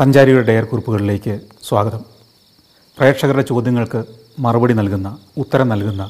[0.00, 2.02] സഞ്ചാരിയുടെ Dyer കുറിപ്പുകളിലേക്ക് സ്വാഗതം.
[2.98, 4.00] പ്രേക്ഷകരുടെ ചോദ്യങ്ങൾക്ക്
[4.44, 6.02] മറുപടി നൽകുന്ന ഉത്തരം നൽകുന്ന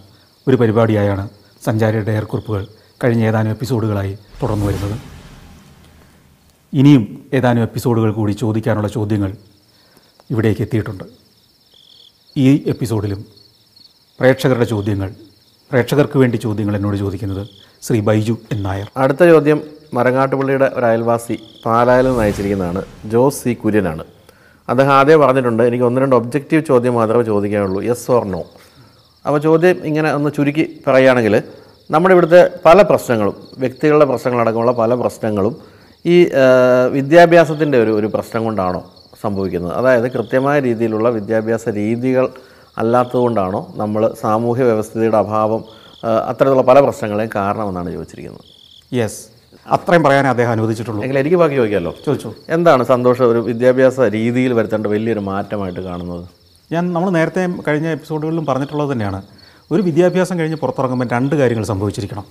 [0.49, 1.25] ഒരു പരിപാടിയായാണ്
[1.65, 2.67] സഞ്ചാരിയുടെ ഡയർ കുറിപ്പുകൾ
[3.05, 4.95] കഴിഞ്ഞ ഏതാനും എപ്പിസോഡുകളായി തുടർന്നു വരുന്നത്.
[6.73, 9.32] ഇനിയും ഏതാനും എപ്പിസോഡുകൾ കൂടി ചോദിക്കാനുള്ള ചോദ്യങ്ങൾ
[10.30, 11.04] ഇവിടേക്ക് എത്തിയിട്ടുണ്ട്.
[12.36, 13.27] ഈ എപ്പിസോഡിലും
[14.20, 15.11] പ്രേക്ഷകരുടെ ചോദ്യങ്ങൾ
[15.70, 17.46] പ്രേക്ഷകർക്ക് വേണ്ടി ചോദ്യങ്ങൾ എന്നോട് ചോദിക്കുന്നത്
[17.82, 18.91] ശ്രീ ബൈജു എൻ നായർ.
[18.96, 19.61] അടുത്ത ചോദ്യം
[19.96, 22.82] മരങ്ങാട്ടുപള്ളിയുടെ ഒരു അയൽവാസി പാലായിൽ നിന്ന് അയച്ചിരിക്കുന്നതാണ്
[23.12, 24.04] ജോസ് സി കുര്യനാണ്.
[24.68, 27.81] അദ്ദേഹം ആദ്യം പറഞ്ഞിട്ടുണ്ട് എനിക്ക് ഒന്ന് രണ്ട് ഒബ്ജക്റ്റീവ് ചോദ്യം മാത്രമേ ചോദിക്കാനുള്ളൂ.
[27.90, 28.43] യെസ് ഓർ നോ
[29.25, 31.34] അപ്പോൾ ചോദ്യം ഇങ്ങനെ ഒന്ന് ചുരുക്കി പറയുകയാണെങ്കിൽ
[31.90, 35.54] നമ്മുടെ ഇവിടുത്തെ പല പ്രശ്നങ്ങളും വ്യക്തികളുടെ പ്രശ്നങ്ങളടക്കമുള്ള പല പ്രശ്നങ്ങളും
[36.04, 36.16] ഈ
[36.96, 38.80] വിദ്യാഭ്യാസത്തിന്റെ ഒരു ഒരു പ്രശ്നം കൊണ്ടാണോ
[39.22, 39.72] സംഭവിക്കുന്നത്?
[39.78, 42.26] അതായത് കൃത്യമായ രീതിയിലുള്ള വിദ്യാഭ്യാസ രീതികൾ
[42.80, 45.62] അല്ലാത്തതുകൊണ്ടാണോ നമ്മൾ സാമൂഹ്യ വ്യവസ്ഥയുടെ അഭാവം
[46.30, 48.46] അത്തരത്തിലുള്ള പല പ്രശ്നങ്ങളെയും കാരണമെന്നാണ് ചോദിച്ചിരിക്കുന്നത്?
[48.98, 49.20] യെസ്
[49.70, 51.02] അത്രയും പറയാനേ അദ്ദേഹം അനുവദിച്ചിട്ടുള്ളൂ.
[51.02, 51.95] എങ്കിൽ എനിക്ക് ബാക്കി ചോദിക്കാമല്ലോ.
[52.06, 52.34] ചോദിച്ചു.
[52.48, 56.29] എന്താണ് സന്തോഷം ഒരു വിദ്യാഭ്യാസ രീതിയിൽ വരുത്തേണ്ട വലിയൊരു മാറ്റമായിട്ട് കാണുന്നത്?
[56.73, 59.23] ഞാൻ നമ്മൾ നേരത്തെ കഴിഞ്ഞ എപ്പിസോഡുകളിലും പറഞ്ഞിട്ടുള്ളത് തന്നെയാണ്.
[59.71, 62.24] ഒരു വിദ്യാഭ്യാസം കഴിഞ്ഞ് പുറത്തിറങ്ങുമ്പോൾ രണ്ട് കാര്യങ്ങൾ സംഭവിച്ചിരിക്കണം.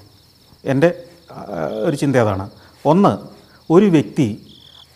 [0.65, 1.03] എന്റെ
[1.85, 2.49] ഒരു ചിന്ത അതാണ്.
[2.85, 3.17] ഒന്ന്
[3.69, 4.45] ഒരു വ്യക്തി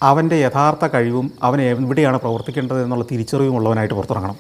[0.01, 4.35] അവന്റെ യഥാർത്ഥ കഴിവും അവൻ എവിടെയാണ് പ്രവർത്തിക്കേണ്ടത് എന്നുള്ള തിരിച്ചറിവും ഉള്ളവനായിട്ട് പുറത്തിറങ്ങണം.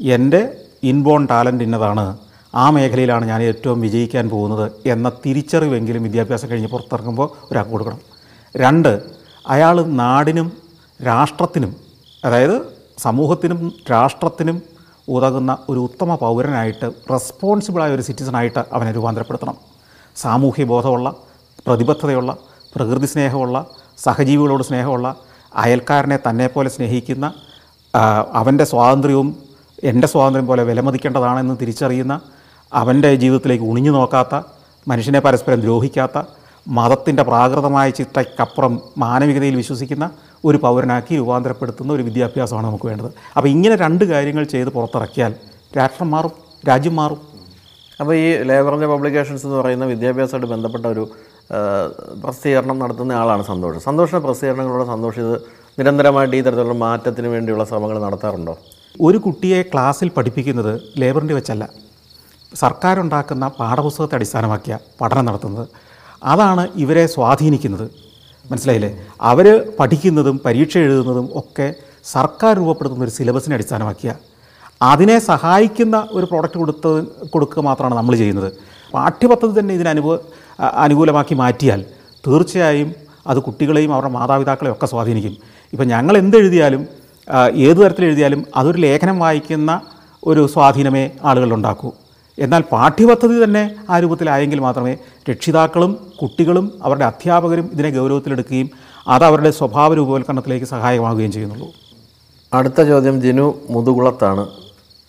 [0.00, 2.18] എന്റെ ഇൻബോൺ ടാലന്റ് ഇന്നതാണ്
[2.62, 8.00] ആ മേഖലയിലാണ് ഞാൻ ഏറ്റവും വിജയിക്കാൻ പോകുന്നത് എന്ന തിരിച്ചറിവെങ്കിലും വിദ്യാഭ്യാസം കഴിഞ്ഞ് പുറത്തിറങ്ങുമ്പോൾ ഒരാൾക്ക് കൊടുക്കണം.
[8.54, 8.92] രണ്ട്
[9.54, 10.48] അയാൾ നാടിനും
[11.06, 11.72] രാഷ്ട്രത്തിനും
[12.24, 12.56] അതായത്
[12.98, 13.60] സമൂഹത്തിനും
[13.90, 14.62] രാഷ്ട്രത്തിനും
[15.08, 19.56] ഉതകുന്ന ഒരു ഉത്തമ പൗരനായിട്ട് റെസ്പോൺസിബിളായ ഒരു സിറ്റിസണായിട്ട് അവനെ രൂപാന്തരപ്പെടുത്തണം.
[20.16, 21.08] സാമൂഹ്യ ബോധമുള്ള
[21.66, 22.30] പ്രതിബദ്ധതയുള്ള
[22.74, 23.56] പ്രകൃതി സ്നേഹമുള്ള
[24.04, 25.08] സഹജീവികളോട് സ്നേഹമുള്ള
[25.62, 27.26] അയൽക്കാരനെ തന്നെ പോലെ സ്നേഹിക്കുന്ന
[28.40, 29.28] അവന്റെ സ്വാതന്ത്ര്യവും
[29.90, 32.14] എന്റെ സ്വാതന്ത്ര്യം പോലെ വിലമതിക്കേണ്ടതാണെന്ന് തിരിച്ചറിയുന്ന
[32.74, 34.42] അവന്റെ ജീവിതത്തിലേക്ക് ഉണിഞ്ഞു നോക്കാത്ത
[34.88, 36.22] മനുഷ്യനെ പരസ്പരം ദ്രോഹിക്കാത്ത
[36.68, 40.10] മതത്തിന്റെ പ്രാകൃതമായ ചിട്ടയ്ക്കപ്പുറം മാനവികതയിൽ വിശ്വസിക്കുന്ന
[40.44, 43.10] ഒരു പൗരനാക്കി രൂപാന്തരപ്പെടുത്തുന്ന ഒരു വിദ്യാഭ്യാസമാണ് നമുക്ക് വേണ്ടത്.
[43.36, 45.34] അപ്പോൾ ഇങ്ങനെ രണ്ട് കാര്യങ്ങൾ ചെയ്ത് പുറത്തിറക്കിയാൽ
[45.76, 46.32] രാഷ്ട്രം മാറും
[46.68, 47.20] രാജ്യം മാറും.
[48.00, 51.08] അപ്പോൾ ഈ ലേബറിന്റെ പബ്ലിക്കേഷൻസ് എന്ന് പറയുന്ന വിദ്യാഭ്യാസമായിട്ട് ബന്ധപ്പെട്ട ഒരു
[52.24, 53.80] പ്രസിദ്ധീകരണം നടത്തുന്ന ആളാണ് സന്തോഷം.
[53.80, 55.40] സന്തോഷിന്റെ പ്രസിദ്ധീകരണങ്ങളോട് സന്തോഷം ഇത്
[55.78, 58.58] നിരന്തരമായിട്ട് ഈ തരത്തിലുള്ള മാറ്റത്തിന് വേണ്ടിയുള്ള ശ്രമങ്ങൾ നടത്താറുണ്ടോ?
[59.00, 61.68] ഒരു കുട്ടിയെ ക്ലാസ്സിൽ പഠിപ്പിക്കുന്നത് ലേബറിന്റെ വെച്ചല്ല.
[62.54, 65.68] സർക്കാരുണ്ടാക്കുന്ന പാഠപുസ്തകത്തെ അടിസ്ഥാനമാക്കിയ പഠനം നടത്തുന്നത്.
[66.24, 67.90] അതാണ് ഇവരെ സ്വാധീനിക്കുന്നത്.
[68.50, 68.90] മനസ്സിലായില്ലേ?
[69.20, 69.46] അവർ
[69.80, 74.14] പഠിക്കുന്നതും പരീക്ഷ എഴുതുന്നതും ഒക്കെ സർക്കാർ രൂപപ്പെടുത്തുന്ന ഒരു സിലബസിനെ അടിസ്ഥാനമാക്കിയ
[74.82, 76.90] അതിനെ സഹായിക്കുന്ന ഒരു പ്രോഡക്റ്റ് കൊടുത്ത്
[77.32, 78.52] കൊടുക്കുക മാത്രമാണ് നമ്മൾ ചെയ്യുന്നത്.
[78.94, 80.18] പാഠ്യപദ്ധതി തന്നെ ഇതിന് അനുഭവ
[80.62, 81.84] അനുകൂലമാക്കി മാറ്റിയാൽ
[82.26, 82.94] തീർച്ചയായും
[83.26, 85.36] അത് കുട്ടികളെയും അവരുടെ മാതാപിതാക്കളെയും ഒക്കെ സ്വാധീനിക്കും.
[85.72, 86.82] ഇപ്പം ഞങ്ങൾ എന്തെഴുതിയാലും
[87.56, 89.80] ഏത് തരത്തിൽ എഴുതിയാലും അതൊരു ലേഖനം വായിക്കുന്ന
[90.26, 91.92] ഒരു സ്വാധീനമേ ആളുകളിലുണ്ടാക്കൂ
[92.38, 94.96] എന്നാൽ പാഠ്യപദ്ധതി തന്നെ ആ രൂപത്തിലായെങ്കിൽ മാത്രമേ
[95.30, 98.70] രക്ഷിതാക്കളും കുട്ടികളും അവരുടെ അധ്യാപകരും ഇതിനെ ഗൗരവത്തിലെടുക്കുകയും
[99.08, 101.68] അത് അവരുടെ സ്വഭാവ രൂപവൽക്കരണത്തിലേക്ക് സഹായകമാവുകയും ചെയ്യുന്നുള്ളൂ.
[102.52, 104.44] അടുത്ത ചോദ്യം ജിനു മുതുകുളത്താണ്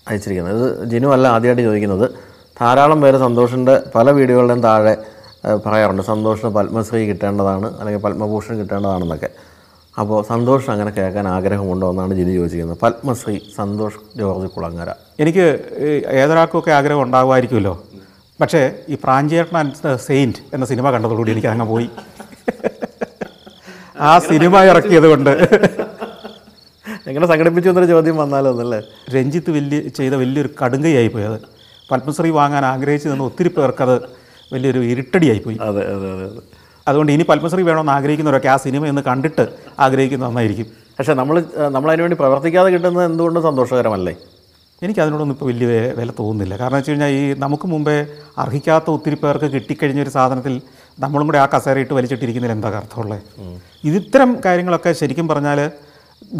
[0.08, 0.81] അയച്ചിരിക്കുന്നത്.
[0.81, 2.06] ഇത് ജിനു അല്ല ആദ്യമായിട്ട് ചോദിക്കുന്നത്.
[2.59, 4.96] ധാരാളം പേര് സന്തോഷിന്റെ പല വീഡിയോകളുടെയും താഴെ
[5.66, 6.03] പറയാറുണ്ട്.
[6.03, 9.30] സന്തോഷിന് പത്മശ്രീ കിട്ടേണ്ടതാണ് അല്ലെങ്കിൽ പത്മഭൂഷൺ കിട്ടേണ്ടതാണെന്നൊക്കെ.
[9.97, 12.79] അപ്പോൾ സന്തോഷം അങ്ങനെ കേൾക്കാൻ ആഗ്രഹമുണ്ടോ എന്നാണ് ജിനി ചോദിച്ചിരിക്കുന്നത്.
[12.85, 14.89] പത്മശ്രീ സന്തോഷ് ജോർജ് കുളങ്ങര.
[15.23, 15.45] എനിക്ക്
[16.22, 17.73] ഏതൊരാൾക്കൊക്കെ ആഗ്രഹം ഉണ്ടാകുമായിരിക്കുമല്ലോ
[18.39, 18.61] പക്ഷേ
[18.94, 21.88] ഈ പ്രാഞ്ചേട്ടൻ ആൻഡ് സെയിന്റ് എന്ന സിനിമ കണ്ടതോടുകൂടി എനിക്ക് അങ്ങ് പോയി.
[24.09, 25.31] ആ സിനിമ ഇറക്കിയത് കൊണ്ട്.
[27.09, 28.79] എങ്ങനെ സംഘടിപ്പിച്ചു എന്നൊരു ചോദ്യം വന്നാലോ എന്നല്ലേ
[29.16, 31.38] രഞ്ജിത്ത് വലിയ ചെയ്ത വലിയൊരു കടുങ്കയായി പോയത്
[31.91, 33.95] പത്മശ്രീ വാങ്ങാൻ ആഗ്രഹിച്ചു നിന്ന് ഒത്തിരി പേർക്കത്
[34.53, 36.41] വലിയൊരു ഇരുട്ടടിയായിപ്പോയി അതെ അതെ അതെ അതെ.
[36.88, 39.46] അതുകൊണ്ട് ഇനി പത്മശ്രീ വേണമെന്ന് ആഗ്രഹിക്കുന്നവരൊക്കെ ആ സിനിമ ഒന്ന് കണ്ടിട്ട്
[39.85, 40.68] ആഗ്രഹിക്കുന്നത് നന്നായിരിക്കും.
[40.97, 41.35] പക്ഷേ നമ്മൾ
[41.75, 44.13] നമ്മളതിനു വേണ്ടി പ്രവർത്തിക്കാതെ കിട്ടുന്നത് എന്തുകൊണ്ട് സന്തോഷകരമല്ലേ?
[44.84, 45.68] എനിക്ക് അതിനോടൊന്നും ഇപ്പോൾ വലിയ
[46.00, 46.53] വില തോന്നുന്നില്ല.
[46.62, 47.95] കാരണം വെച്ച് കഴിഞ്ഞാൽ ഈ നമുക്ക് മുമ്പേ
[48.44, 50.62] അർഹിക്കാത്ത ഒത്തിരി പേർക്ക് കിട്ടിക്കഴിഞ്ഞ ഒരു സാധനത്തിൽ
[51.03, 53.22] നമ്മളും കൂടെ ആ കസേരയിട്ട് വലിച്ചിട്ടിരിക്കുന്നതിൽ എന്താ അർത്ഥമുള്ളത്?
[53.88, 55.59] ഇത് ഇത്തരം കാര്യങ്ങളൊക്കെ ശരിക്കും പറഞ്ഞാൽ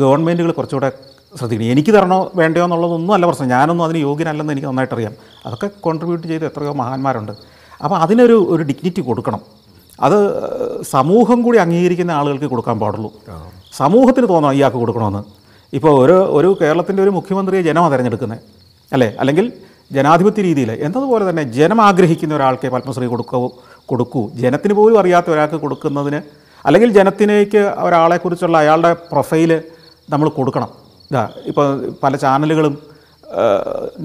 [0.02, 0.92] ഗവൺമെന്റുകൾ കുറച്ചുകൂടെ
[1.40, 1.72] ശ്രദ്ധിക്കണം.
[1.72, 3.48] എനിക്ക് തരണോ വേണ്ടയോ എന്നുള്ളതൊന്നും അല്ല പ്രശ്നം.
[3.48, 5.14] ഞാനൊന്നും അതിന് യോഗ്യനല്ലെന്ന് എനിക്ക് നന്നായിട്ടറിയാം.
[5.46, 7.34] അതൊക്കെ കോൺട്രിബ്യൂട്ട് ചെയ്ത് എത്രയോ മഹാന്മാരുണ്ട്.
[7.84, 9.42] അപ്പോൾ അതിനൊരു ഒരു ഡിഗ്നിറ്റി കൊടുക്കണം.
[10.00, 10.18] അത്
[10.84, 13.14] സമൂഹം കൂടി അംഗീകരിക്കുന്ന ആളുകൾക്ക് കൊടുക്കാൻ പാടുള്ളൂ.
[13.74, 15.24] സമൂഹത്തിന് തോന്നണം ഇയാൾക്ക് കൊടുക്കണമെന്ന്.
[15.74, 18.40] ഇപ്പോൾ ഒരു ഒരു കേരളത്തിന്റെ ഒരു മുഖ്യമന്ത്രിയെ ജനമാണ് തിരഞ്ഞെടുക്കുന്നത്
[18.94, 19.16] അല്ലേ?
[19.20, 19.54] അല്ലെങ്കിൽ
[19.92, 23.52] ജനാധിപത്യ രീതിയിൽ എന്നതുപോലെ തന്നെ ജനം ആഗ്രഹിക്കുന്ന ഒരാൾക്ക് പത്മശ്രീ കൊടുക്കൂ
[23.86, 24.32] കൊടുക്കൂ.
[24.34, 26.22] ജനത്തിന് പോലും അറിയാത്ത ഒരാൾക്ക് കൊടുക്കുന്നതിന്
[26.66, 29.64] അല്ലെങ്കിൽ ജനത്തിലേക്ക് ഒരാളെക്കുറിച്ചുള്ള അയാളുടെ പ്രൊഫൈൽ
[30.10, 30.70] നമ്മൾ കൊടുക്കണം.
[31.12, 32.95] ഇതാ ഇപ്പോൾ പല ചാനലുകളും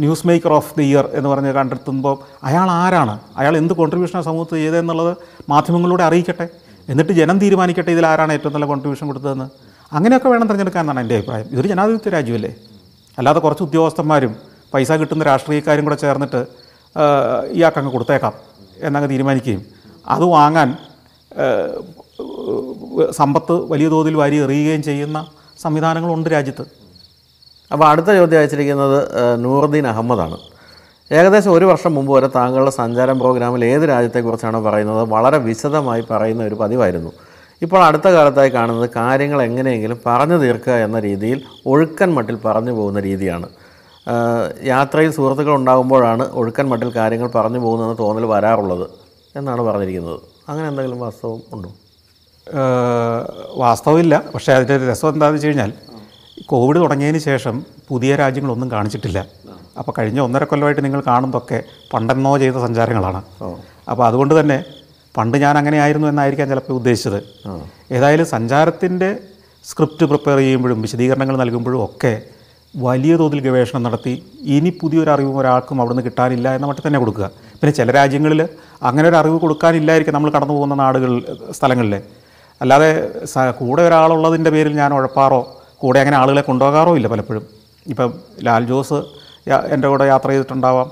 [0.03, 2.17] news maker of the year എന്ന് പറഞ്ഞ് കണ്ടെത്തുമ്പോൾ
[2.49, 3.19] അയാൾ ആരാണ്?
[3.37, 5.17] അയാൾ എന്ത് കോൺട്രിബ്യൂഷനാണ് സമൂഹത്തിൽ ചെയ്തതെന്നുള്ളത്
[5.49, 6.49] മാധ്യമങ്ങളിലൂടെ അറിയിക്കട്ടെ.
[6.89, 9.47] എന്നിട്ട് ജനം തീരുമാനിക്കട്ടെ ഇതിൽ ആരാണ് ഏറ്റവും നല്ല കോൺട്രിബ്യൂഷൻ കൊടുത്തതെന്ന്.
[9.93, 11.47] അങ്ങനെയൊക്കെ വേണം തിരഞ്ഞെടുക്കാനാണ് എന്റെ അഭിപ്രായം.
[11.53, 12.53] ഇതൊരു ജനാധിപത്യ രാജ്യമല്ലേ?
[13.19, 14.37] അല്ലാതെ കുറച്ച് ഉദ്യോഗസ്ഥന്മാരും
[14.75, 18.33] പൈസ കിട്ടുന്ന രാഷ്ട്രീയക്കാരും കൂടെ ചേർന്നിട്ട് ഇയാൾക്കങ്ങ് ഇയാൾക്ക് കൊടുത്തേക്കാം
[18.83, 19.63] എന്നങ്ങ് തീരുമാനിക്കുകയും.
[20.07, 20.77] അത് വാങ്ങാൻ
[23.11, 25.27] സമ്പത്ത് വലിയ തോതിൽ വാരി എറിയുകയും ചെയ്യുന്ന
[25.63, 26.80] സംവിധാനങ്ങളുണ്ട് രാജ്യത്ത്.
[27.73, 28.99] അപ്പോൾ അടുത്ത ചോദ്യം അയച്ചിരിക്കുന്നത്
[29.45, 30.39] നൂറുദ്ദീൻ അഹമ്മദാണ്.
[31.13, 35.09] ഏകദേശം ഒരു വർഷം മുമ്പ് വരെ താങ്കളുടെ സഞ്ചാരം പ്രോഗ്രാമിൽ ഏത് രാജ്യത്തെക്കുറിച്ചാണ് പറയുന്നത്?
[35.09, 37.13] വളരെ വിശദമായി പറയുന്ന ഒരു പതിവായിരുന്നു.
[37.63, 43.49] ഇപ്പോൾ അടുത്ത കാലത്തായി കാണുന്നത് കാര്യങ്ങൾ എങ്ങനെയെങ്കിലും പറഞ്ഞു തീർക്കുക എന്ന രീതിയിൽ ഒഴുക്കൻ മട്ടിൽ പറഞ്ഞു പോകുന്ന രീതിയാണ്.
[44.63, 48.87] യാത്രയിൽ സുഹൃത്തുക്കൾ ഉണ്ടാകുമ്പോഴാണ് ഒഴുക്കൻ മട്ടിൽ കാര്യങ്ങൾ പറഞ്ഞു പോകുന്നതെന്ന് തോന്നൽ വരാറുള്ളത്
[49.37, 50.21] എന്നാണ് പറഞ്ഞിരിക്കുന്നത്.
[50.49, 51.71] അങ്ങനെ എന്തെങ്കിലും വാസ്തവം ഉണ്ടോ?
[53.55, 54.23] വാസ്തവമില്ല.
[54.35, 55.73] പക്ഷേ അതിന്റെ രസം എന്താണെന്ന് വെച്ച് കഴിഞ്ഞാൽ
[56.49, 59.27] കോവിഡ് തുടങ്ങിയതിന് ശേഷം പുതിയ രാജ്യങ്ങളൊന്നും കാണിച്ചിട്ടില്ല.
[59.79, 63.23] അപ്പോൾ കഴിഞ്ഞ ഒന്നര കൊല്ലമായിട്ട് നിങ്ങൾ കാണുന്നതൊക്കെ പണ്ടെന്നോ ചെയ്ത സഞ്ചാരങ്ങളാണ്.
[63.91, 64.65] അപ്പോൾ അതുകൊണ്ട് തന്നെ
[65.17, 67.21] പണ്ട് ഞാൻ അങ്ങനെ ആയിരുന്നു എന്നായിരിക്കാം ചിലപ്പോൾ ഉദ്ദേശിച്ചത്.
[67.93, 69.19] ഏതായാലും സഞ്ചാരത്തിന്റെ
[69.65, 72.23] സ്ക്രിപ്റ്റ് പ്രിപ്പയർ ചെയ്യുമ്പോഴും വിശദീകരണങ്ങൾ നൽകുമ്പോഴും ഒക്കെ
[72.75, 77.31] വലിയ തോതിൽ ഗവേഷണം നടത്തി ഇനി പുതിയൊരു അറിവും ഒരാൾക്കും അവിടുന്ന് കിട്ടാനില്ല എന്ന മട്ടിൽ തന്നെ കൊടുക്കുക.
[77.61, 78.49] പിന്നെ ചില രാജ്യങ്ങളിൽ
[78.83, 81.95] അങ്ങനെ ഒരു അറിവ് കൊടുക്കാനില്ലായിരിക്കും നമ്മൾ കടന്നു പോകുന്ന നാടുകൾ സ്ഥലങ്ങളിൽ.
[82.61, 82.91] അല്ലാതെ
[83.61, 85.41] കൂടെ ഒരാളുള്ളതിന്റെ പേരിൽ ഞാൻ ഉഴപ്പാറോ
[85.83, 87.45] കൂടെ അങ്ങനെ ആളുകളെ കൊണ്ടുപോകാറോ ഇല്ല പലപ്പോഴും.
[87.87, 88.11] ഇപ്പം
[88.45, 88.99] ലാൽ ജോസ്
[89.75, 90.89] എന്റെ കൂടെ യാത്ര ചെയ്തിട്ടുണ്ടാവാം.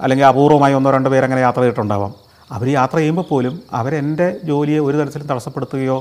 [0.00, 2.14] അല്ലെങ്കിൽ അപൂർവമായി ഒന്നോ രണ്ടോ പേര് അങ്ങനെ യാത്ര ചെയ്തിട്ടുണ്ടാവാം.
[2.52, 5.98] അവർ യാത്ര ചെയ്യുമ്പോൾ പോലും അവരെന്റെ ജോലിയെ ഒരു തരത്തിലും തടസ്സപ്പെടുത്തുകയോ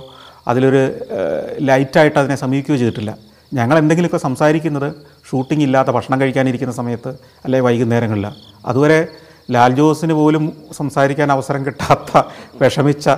[0.47, 0.81] അതിലൊരു
[1.61, 3.17] ലൈറ്റായിട്ട് അതിനെ സമീപിക്കുകയോ ചെയ്തിട്ടില്ല.
[3.53, 4.93] ഞങ്ങൾ എന്തെങ്കിലുമൊക്കെ സംസാരിക്കുന്നത്
[5.29, 7.09] ഷൂട്ടിംഗ് ഇല്ലാത്ത ഭക്ഷണം കഴിക്കാനിരിക്കുന്ന സമയത്ത്
[7.43, 8.27] അല്ലെങ്കിൽ വൈകുന്നേരങ്ങളിൽ.
[8.65, 9.07] അതുവരെ
[9.51, 10.43] ലാൽ ജോസിന് പോലും
[10.77, 12.23] സംസാരിക്കാൻ അവസരം കിട്ടാത്ത
[12.61, 13.09] വിഷമിച്ച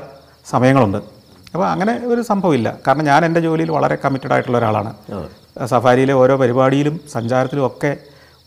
[0.50, 1.21] സമയങ്ങളുണ്ട്.
[1.54, 2.78] അപ്പോൾ അങ്ങനെ ഒരു സംഭവമില്ല.
[2.88, 4.94] കാരണം ഞാൻ എന്റെ ജോലിയിൽ വളരെ കമ്മിറ്റഡ് ആയിട്ടുള്ള ഒരാളാണ്.
[5.66, 7.98] സഫാരിയിലെ ഓരോ പരിപാടിയിലും സഞ്ചാരത്തിലും ഒക്കെ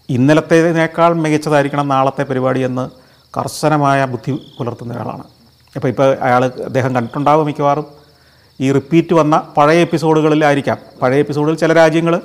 [0.09, 2.91] ഇന്നലത്തേതിനേക്കാൾ മികച്ചതായിരിക്കണം നാളത്തെ പരിപാടി എന്ന്
[3.39, 5.25] കർശനമായ ബുദ്ധി പുലർത്തുന്ന ഒരാളാണ്.
[5.77, 7.87] അപ്പോൾ ഇപ്പോൾ അയാൾ അദ്ദേഹം കണ്ടിട്ടുണ്ടാവും മിക്കവാറും.
[8.61, 12.21] ഈ റിപ്പീറ്റ് വന്ന പഴയ എപ്പിസോഡുകളിലായിരിക്കാം പഴയ എപ്പിസോഡിൽ ചില രാജ്യങ്ങൾ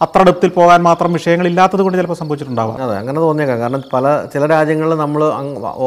[0.00, 2.82] അത്ര അടുത്തിൽ പോകാൻ മാത്രം വിഷയങ്ങളില്ലാത്തത് കൊണ്ട് ചിലപ്പോൾ സംഭവിച്ചിട്ടുണ്ടാവും.
[2.82, 3.60] അതെ അങ്ങനെ തോന്നിയേക്കാം.
[3.60, 5.22] കാരണം പല ചില രാജ്യങ്ങളിൽ നമ്മൾ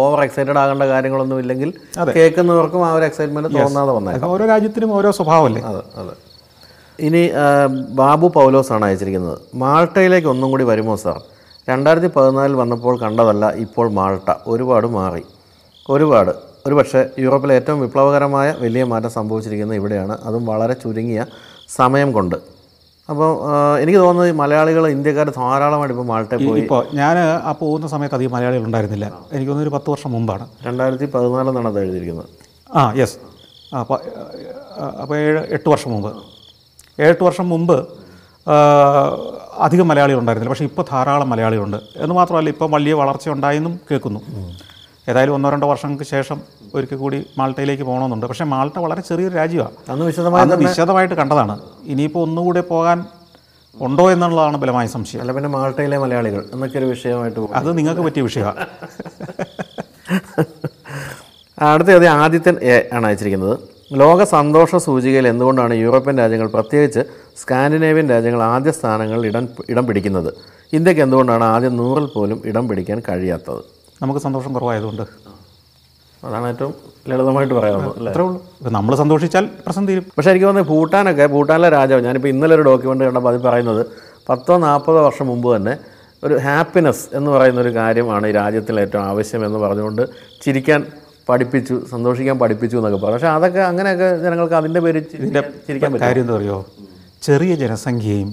[0.02, 1.74] ഓവർ എക്സൈറ്റഡ് ആകേണ്ട കാര്യങ്ങളൊന്നും ഇല്ലെങ്കിൽ
[2.16, 4.32] കേൾക്കുന്നവർക്കും ആ ഒരു എക്സൈറ്റ്മെന്റ് തോന്നാതെ വന്നേക്കാം.
[4.32, 5.62] ഓരോ രാജ്യത്തിനും ഓരോ സ്വഭാവമല്ലേ?
[5.62, 6.16] അതെ അതെ.
[7.00, 7.32] ഇനി
[8.02, 9.38] ബാബു പൗലോസ് ആണ് അയച്ചിരിക്കുന്നത്.
[9.56, 11.22] മാൾട്ടയിലേക്ക് ഒന്നും കൂടി വരുമോ സാർ?
[11.70, 14.36] രണ്ടായിരത്തി പതിനാലിൽ വന്നപ്പോൾ കണ്ടതല്ല ഇപ്പോൾ മാൾട്ട.
[14.48, 15.24] ഒരുപാട് മാറി.
[15.90, 16.32] ഒരുപാട്.
[16.68, 20.18] ഒരു പക്ഷേ യൂറോപ്പിലെ ഏറ്റവും വിപ്ലവകരമായ വലിയ മാറ്റം സംഭവിച്ചിരിക്കുന്നത് ഇവിടെയാണ്.
[20.24, 21.26] അതും വളരെ ചുരുങ്ങിയ
[21.76, 22.59] സമയം കൊണ്ട്.
[23.12, 23.30] അപ്പോൾ
[23.82, 26.62] എനിക്ക് തോന്നുന്നത് ഈ മലയാളികൾ ഇന്ത്യക്കാർ ധാരാളമായിട്ട് ഇപ്പോൾ മാൾട്ടെ പോയി.
[26.62, 29.06] ഇപ്പോൾ ഞാൻ ആ പോകുന്ന സമയത്ത് അധികം മലയാളികൾ ഉണ്ടായിരുന്നില്ല.
[29.06, 30.48] എനിക്ക് തോന്നുന്നു ഒരു പത്ത് വർഷം മുമ്പാണ്.
[30.68, 32.30] രണ്ടായിരത്തി പതിനാലെന്നാണ് അത് എഴുതിയിരിക്കുന്നത്.
[32.76, 33.18] ആ യെസ്
[33.80, 34.00] അപ്പോൾ
[35.02, 36.12] അപ്പോൾ ഏഴ് എട്ട് വർഷം മുമ്പ്.
[37.00, 37.78] ഏഴെട്ട് വർഷം മുമ്പ്
[39.66, 40.54] അധികം മലയാളികൾ ഉണ്ടായിരുന്നില്ല.
[40.54, 41.78] പക്ഷേ ഇപ്പോൾ ധാരാളം മലയാളികളുണ്ട്.
[42.04, 44.22] എന്ന് മാത്രമല്ല ഇപ്പം വലിയ വളർച്ച ഉണ്ടായെന്നും കേൾക്കുന്നു
[45.10, 46.42] ഏതായാലും ഒന്നോ രണ്ടോ വർഷങ്ങൾക്ക് ശേഷം
[46.74, 48.26] ഒരിക്കൽ കൂടി മാൾട്ടയിലേക്ക് പോകണമെന്നുണ്ട്.
[48.26, 49.76] പക്ഷെ മാൾട്ട വളരെ ചെറിയൊരു രാജ്യമാണ്.
[49.90, 51.56] അന്ന് വിശദമായി വിശദമായിട്ട് കണ്ടതാണ്.
[51.94, 53.00] ഇനിയിപ്പോൾ ഒന്നുകൂടെ പോകാൻ
[53.76, 55.22] ഉണ്ടോ എന്നുള്ളതാണ് ബലമായ സംശയം.
[55.22, 58.66] അല്ല പിന്നെ മാൾട്ടയിലെ മലയാളികൾ എന്നൊക്കെ ഒരു വിഷയമായിട്ട് അത് നിങ്ങൾക്ക് പറ്റിയ വിഷയമാണ്
[61.70, 63.56] അടുത്ത അത് ആദിത്യൻ എ ആണ് അയച്ചിരിക്കുന്നത്.
[63.94, 67.02] ലോക സന്തോഷ സൂചികയിൽ എന്തുകൊണ്ടാണ് യൂറോപ്യൻ രാജ്യങ്ങൾ പ്രത്യേകിച്ച്
[67.42, 70.32] സ്കാൻഡിനേവ്യൻ രാജ്യങ്ങൾ ആദ്യ സ്ഥാനങ്ങളിൽ ഇടം ഇടം പിടിക്കുന്നത്?
[70.74, 73.62] ഇന്ത്യയ്ക്ക് എന്തുകൊണ്ടാണ് ആദ്യം നൂറിൽ പോലും ഇടം പിടിക്കാൻ കഴിയാത്തത്?
[74.02, 75.04] നമുക്ക് സന്തോഷം കുറവായതുകൊണ്ട്.
[76.28, 76.72] അതാണ് ഏറ്റവും
[77.10, 78.40] ലളിതമായിട്ട് പറയാനുള്ളത് അത്രേ ഉള്ളൂ.
[78.60, 83.06] ഇപ്പം നമ്മൾ സന്തോഷിച്ചാൽ പ്രശ്നം തീരും പക്ഷേ എനിക്ക് തോന്നുന്നത് ഭൂട്ടാനൊക്കെ ഭൂട്ടാനിലെ രാജാവ് ഞാനിപ്പോൾ ഇന്നലെ ഒരു ഡോക്യുമെന്റ്
[83.08, 83.82] കണ്ടപ്പോൾ അത് പറയുന്നത്
[84.30, 85.74] പത്തോ നാൽപ്പതോ വർഷം മുമ്പ് തന്നെ
[86.24, 90.04] ഒരു ഹാപ്പിനെസ് എന്ന് പറയുന്ന ഒരു കാര്യമാണ് ഈ രാജ്യത്തിൽ ഏറ്റവും ആവശ്യം എന്ന് പറഞ്ഞുകൊണ്ട്
[90.44, 90.82] ചിരിക്കാൻ
[91.30, 93.18] പഠിപ്പിച്ചു സന്തോഷിക്കാൻ പഠിപ്പിച്ചു എന്നൊക്കെ പറഞ്ഞു.
[93.18, 96.60] പക്ഷേ അതൊക്കെ അങ്ങനെയൊക്കെ ജനങ്ങൾക്ക് അതിന്റെ പേര് ചിരിക്കാൻ ചിരിക്കാൻ കാര്യം എന്താ പറയുമോ
[97.28, 98.30] ചെറിയ ജനസംഖ്യയും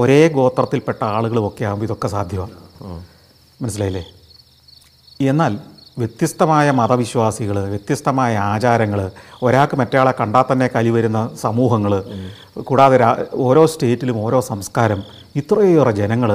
[0.00, 2.54] ഒരേ ഗോത്രത്തിൽപ്പെട്ട ആളുകളും ഒക്കെ ആകുമ്പോൾ ഇതൊക്കെ സാധ്യമാണ്
[3.60, 4.04] മനസ്സിലായില്ലേ?
[5.20, 5.52] എന്നാൽ
[6.00, 9.00] വ്യത്യസ്തമായ മതവിശ്വാസികൾ വ്യത്യസ്തമായ ആചാരങ്ങൾ
[9.42, 11.92] ഒരാൾക്ക് മറ്റേയാളെ കണ്ടാൽ തന്നെ കലി വരുന്ന സമൂഹങ്ങൾ
[12.60, 12.98] കൂടാതെ
[13.48, 15.02] ഓരോ സ്റ്റേറ്റിലും ഓരോ സംസ്കാരം
[15.36, 16.30] ഇത്രയേറെ ജനങ്ങൾ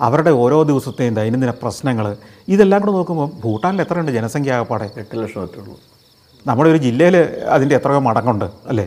[0.00, 2.06] അവരുടെ ഓരോ ദിവസത്തെയും ദൈനംദിന പ്രശ്നങ്ങൾ
[2.48, 4.86] ഇതെല്ലാം കൂടെ നോക്കുമ്പോൾ ഭൂട്ടാനിൽ എത്രയുണ്ട് ജനസംഖ്യ ആകപ്പാടെ?
[4.96, 5.16] എട്ട്
[5.62, 5.74] ഉള്ളൂ.
[6.46, 7.16] നമ്മുടെ ഒരു ജില്ലയിൽ
[7.54, 8.86] അതിന്റെ എത്രയോ മടങ്ങുണ്ട് അല്ലേ?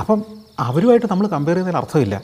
[0.00, 0.18] അപ്പം
[0.66, 2.16] അവരുമായിട്ട് നമ്മൾ കമ്പയർ ചെയ്യുന്നതിൽ അർത്ഥമില്ല.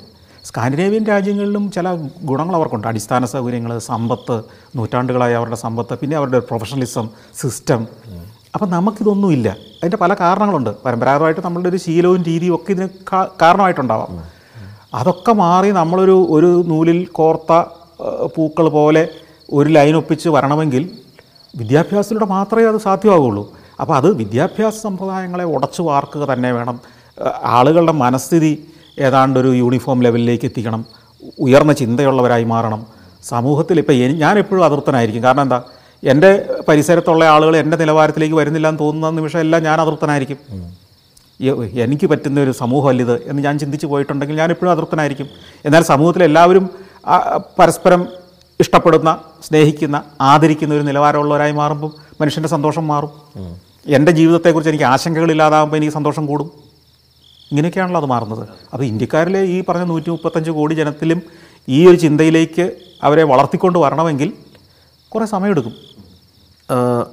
[0.45, 1.87] സ്കാൻഡിനേവിയൻ രാജ്യങ്ങളിലും ചില
[2.23, 2.87] ഗുണങ്ങൾ അവർക്കുണ്ട്.
[2.89, 4.37] അടിസ്ഥാന സൗകര്യങ്ങൾ സമ്പത്ത്
[4.77, 7.09] നൂറ്റാണ്ടുകളായ അവരുടെ സമ്പത്ത് പിന്നെ അവരുടെ പ്രൊഫഷണലിസം
[7.41, 7.83] സിസ്റ്റം
[8.55, 9.49] അപ്പം നമുക്കിതൊന്നുമില്ല
[9.81, 10.71] അതിന്റെ പല കാരണങ്ങളുണ്ട്.
[10.85, 12.89] പരമ്പരാഗതമായിട്ട് നമ്മളുടെ ഒരു ശീലവും രീതിയും ഒക്കെ ഇതിന്
[13.43, 14.11] കാരണമായിട്ടുണ്ടാവാം.
[14.95, 17.53] അതൊക്കെ മാറി നമ്മളൊരു ഒരു നൂലിൽ കോർത്ത
[18.37, 19.09] പൂക്കൾ പോലെ
[19.53, 20.91] ഒരു ലൈൻ ഒപ്പിച്ച് വരണമെങ്കിൽ
[21.57, 23.45] വിദ്യാഭ്യാസത്തിലൂടെ മാത്രമേ അത് സാധ്യമാവുകയുള്ളൂ
[23.81, 26.77] അപ്പോൾ അത് വിദ്യാഭ്യാസ സമ്പ്രദായങ്ങളെ ഉടച്ചു വാർക്കുക തന്നെ വേണം.
[27.45, 28.53] ആളുകളുടെ മനസ്ഥിതി
[28.99, 30.85] ഏതാണ്ട് ഒരു യൂണിഫോം ലെവലിലേക്ക് എത്തിക്കണം.
[31.39, 32.87] ഉയർന്ന ചിന്തയുള്ളവരായി മാറണം.
[33.25, 35.23] സമൂഹത്തിൽ ഇപ്പോൾ ഞാനെപ്പോഴും ഞാൻ എപ്പോഴും അതൃപ്തനായിരിക്കും.
[35.25, 35.63] കാരണം എന്താ?
[36.05, 36.31] എന്റെ
[36.69, 40.39] പരിസരത്തുള്ള ആളുകൾ എന്റെ നിലവാരത്തിലേക്ക് വരുന്നില്ല എന്ന് തോന്നുന്ന നിമിഷം എല്ലാം ഞാൻ അതൃപ്തനായിരിക്കും.
[41.85, 45.29] എനിക്ക് പറ്റുന്ന ഒരു സമൂഹമല്ല ഇത് എന്ന് ഞാൻ ചിന്തിച്ച് പോയിട്ടുണ്ടെങ്കിൽ ഞാൻ എപ്പോഴും അതൃപ്തനായിരിക്കും.
[45.65, 46.71] എന്നാൽ സമൂഹത്തിൽ എല്ലാവരും
[47.59, 48.09] പരസ്പരം
[48.61, 49.19] ഇഷ്ടപ്പെടുന്ന
[49.49, 53.13] സ്നേഹിക്കുന്ന ആദരിക്കുന്ന ഒരു നിലവാരമുള്ളവരായി മാറുമ്പോൾ മനുഷ്യന്റെ സന്തോഷം മാറും.
[53.87, 56.51] എന്റെ ജീവിതത്തെക്കുറിച്ച് എനിക്ക് ആശങ്കകളില്ലാതാകുമ്പോൾ എനിക്ക് സന്തോഷം കൂടും.
[57.51, 58.49] ഇങ്ങനെയൊക്കെയാണല്ലോ അത് മാറുന്നത്.
[58.73, 61.23] അപ്പോൾ ഇന്ത്യക്കാരിലെ ഈ പറഞ്ഞ നൂറ്റി മുപ്പത്തഞ്ച് കോടി ജനത്തിലും
[61.69, 64.33] ഈ ഒരു ചിന്തയിലേക്ക് അവരെ വളർത്തിക്കൊണ്ട് വരണമെങ്കിൽ
[65.15, 65.75] കുറേ സമയമെടുക്കും.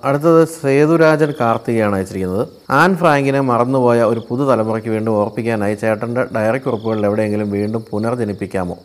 [0.03, 2.47] അടുത്തത് സേതുരാജൻ കാർത്തികയാണ് അയച്ചിരിക്കുന്നത്.
[2.69, 8.77] ആൻ ഫ്രാങ്കിനെ മറന്നുപോയ ഒരു പുതുതലമുറയ്ക്ക് വീണ്ടും ഓർപ്പിക്കാനായി ചേട്ടന്റെ ഡയറി കുറിപ്പുകളിൽ എവിടെയെങ്കിലും വീണ്ടും പുനർജനിപ്പിക്കാമോ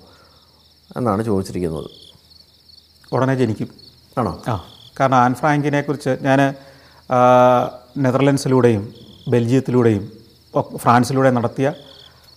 [0.96, 1.90] എന്നാണ് ചോദിച്ചിരിക്കുന്നത്.
[3.12, 3.68] ഉടനെ ജനിക്കും.
[4.18, 4.42] ആണോ?
[4.48, 4.64] ആ
[5.00, 6.54] കാരണം ആൻ ഫ്രാങ്കിനെ കുറിച്ച് ഞാൻ
[7.98, 8.94] നെതർലൻഡ്സിലൂടെയും
[9.28, 10.21] ബെൽജിയത്തിലൂടെയും
[10.54, 11.72] ഒക്കെ ഫ്രാൻസിലൂടെയും നടത്തിയ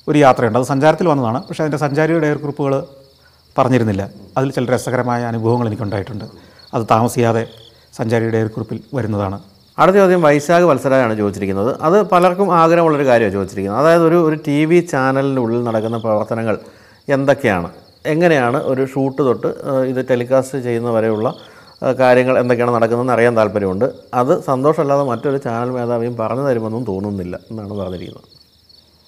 [0.07, 0.59] ഒരു യാത്രയുണ്ട്.
[0.59, 1.43] അത് സഞ്ചാരത്തിൽ വന്നതാണ്.
[1.47, 2.85] പക്ഷേ അതിന്റെ സഞ്ചാരിയുടെ കുറിപ്പുകൾ
[3.57, 4.09] പറഞ്ഞിരുന്നില്ല.
[4.37, 6.25] അതിൽ ചില രസകരമായ അനുഭവങ്ങൾ എനിക്കുണ്ടായിട്ടുണ്ട്.
[6.73, 7.47] അത് താമസിയാതെ
[7.93, 9.39] സഞ്ചാരിയുടെ കുറിപ്പിൽ വരുന്നതാണ്.
[9.79, 11.81] അടുത്ത ചോദ്യം വൈശാഖ് വത്സരായാണ് ചോദിച്ചിരിക്കുന്നത്.
[11.81, 13.81] അത് പലർക്കും ആഗ്രഹമുള്ളൊരു കാര്യമാണ് ചോദിച്ചിരിക്കുന്നത്.
[13.81, 16.59] അതായത് ഒരു ഒരു ടി വി ചാനലിനുള്ളിൽ നടക്കുന്ന പ്രവർത്തനങ്ങൾ
[17.09, 17.69] എന്തൊക്കെയാണ്?
[18.05, 19.47] എങ്ങനെയാണ് ഒരു ഷൂട്ട് തൊട്ട്
[19.91, 21.33] ഇത് ടെലികാസ്റ്റ് ചെയ്യുന്ന വരെയുള്ള
[21.93, 23.85] കാര്യങ്ങൾ എന്തൊക്കെയാണ് നടക്കുന്നതെന്ന് അറിയാൻ താല്പര്യമുണ്ട്.
[24.13, 28.29] അത് സന്തോഷമല്ലാതെ മറ്റൊരു ചാനൽ മേധാവിയും പറഞ്ഞു തരുമെന്നും തോന്നുന്നില്ല എന്നാണ് പറഞ്ഞിരിക്കുന്നത്.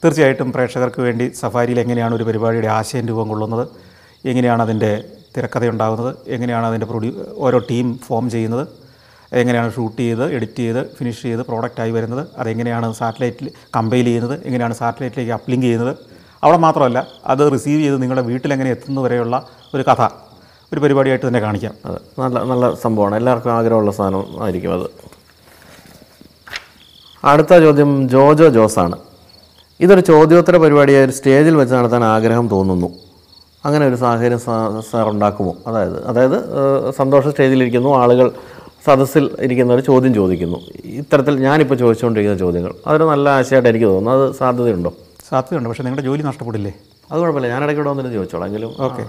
[0.04, 3.68] തീർച്ചയായിട്ടും പ്രേക്ഷകർക്ക് വേണ്ടി സഫാരിയിൽ എങ്ങനെയാണ് ഒരു പരിപാടിയുടെ ആശയം രൂപം കൊള്ളുന്നത്
[4.26, 5.04] എങ്ങനെയാണ് അതിന്റെ
[5.38, 8.68] തിരക്കഥ ഉണ്ടാകുന്നത് എങ്ങനെയാണ് അതിന്റെ പ്രൊഡ്യൂ ഓരോ ടീം ഫോം ചെയ്യുന്നത്
[9.34, 15.32] എങ്ങനെയാണ് ഷൂട്ട് ചെയ്ത് എഡിറ്റ് ചെയ്ത് ഫിനിഷ് ചെയ്ത് പ്രോഡക്റ്റായി വരുന്നത് അതെങ്ങനെയാണ് സാറ്റലൈറ്റിൽ കമ്പൈൽ ചെയ്യുന്നത് എങ്ങനെയാണ് സാറ്റലൈറ്റിലേക്ക്
[15.32, 15.94] അപ്ലിങ്ക് ചെയ്യുന്നത്
[16.44, 20.27] അവിടെ മാത്രമല്ല അത് റിസീവ് ചെയ്ത് നിങ്ങളുടെ വീട്ടിൽ എങ്ങനെ എത്തുന്നു വരെയുള്ള ഒരു കഥ.
[20.74, 21.74] ഒരു പരിപാടിയായിട്ട് തന്നെ കാണിക്കാം.
[21.86, 23.16] അതെ നല്ല നല്ല സംഭവമാണ്.
[23.16, 24.90] എല്ലാവർക്കും ആഗ്രഹമുള്ള സാധനം ആയിരിക്കും അത്.
[27.24, 28.98] അടുത്ത ചോദ്യം ജോജോ ജോസാണ്.
[29.80, 32.90] ഇതൊരു ചോദ്യോത്തര പരിപാടിയായി സ്റ്റേജിൽ വെച്ച് നടത്താൻ ആഗ്രഹം തോന്നുന്നു.
[33.66, 34.40] അങ്ങനെ ഒരു സാഹചര്യം
[34.92, 35.56] സാർ ഉണ്ടാക്കുമോ?
[35.68, 36.38] അതായത് അതായത്
[36.92, 38.32] സന്തോഷ സ്റ്റേജിലിരിക്കുന്നു ആളുകൾ
[38.86, 40.58] സദസ്സിൽ ഇരിക്കുന്നവർ ചോദ്യം ചോദിക്കുന്നു.
[40.86, 42.74] ഇത്തരത്തിൽ ഞാനിപ്പോൾ ചോദിച്ചുകൊണ്ടിരിക്കുന്ന ചോദ്യങ്ങൾ.
[42.88, 44.24] അതൊരു നല്ല ആശയമായിട്ട് എനിക്ക് തോന്നുന്നു.
[44.24, 44.94] അത് സാധ്യതയുണ്ടോ?
[45.30, 45.70] സാധ്യതയുണ്ട്.
[45.70, 46.74] പക്ഷേ നിങ്ങളുടെ ജോലി നഷ്ടപ്പെടില്ലേ?
[47.10, 47.48] അത് കുഴപ്പമില്ല.
[47.52, 48.48] ഞാൻ ഇടയ്ക്ക് ഇവിടെ വന്നിട്ട് ചോദിച്ചോളാം.
[48.50, 49.04] എങ്കിലും ഓക്കെ.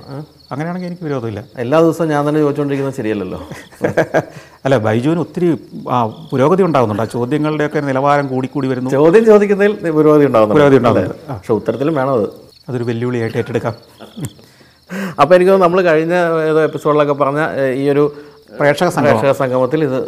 [0.53, 1.41] അങ്ങനെയാണെങ്കിൽ എനിക്ക് വിരോധമില്ല.
[1.65, 3.39] എല്ലാ ദിവസവും ഞാൻ തന്നെ ചോദിച്ചുകൊണ്ടിരിക്കുന്നത് ശരിയല്ലല്ലോ.
[4.67, 5.49] അല്ല ബൈജുവിന് ഒത്തിരി
[5.91, 5.99] ആ,
[6.31, 7.03] പുരോഗതി ഉണ്ടാകുന്നുണ്ട്.
[7.03, 8.91] ആ ചോദ്യങ്ങളുടെയൊക്കെ നിലവാരം കൂടിക്കൂടി വരുന്നു.
[8.97, 11.17] ചോദ്യം ചോദിക്കുന്നതിൽ പുരോഗതി ഉണ്ടാകുന്നു പുരോഗതി ഉണ്ടാകുന്നുണ്ട്.
[11.33, 12.27] പക്ഷെ ഉത്തരത്തിലും വേണം അത്.
[12.69, 13.75] അതൊരു വെല്ലുവിളിയായിട്ട് ഏറ്റെടുക്കാം.
[15.21, 16.15] അപ്പോൾ എനിക്ക് നമ്മൾ കഴിഞ്ഞ
[16.51, 17.41] ഏതോ എപ്പിസോഡിലൊക്കെ പറഞ്ഞ
[17.81, 18.05] ഈ ഒരു
[18.61, 19.99] പ്രേക്ഷക സംഘം പ്രേക്ഷക സംഗമത്തിൽ ഇത്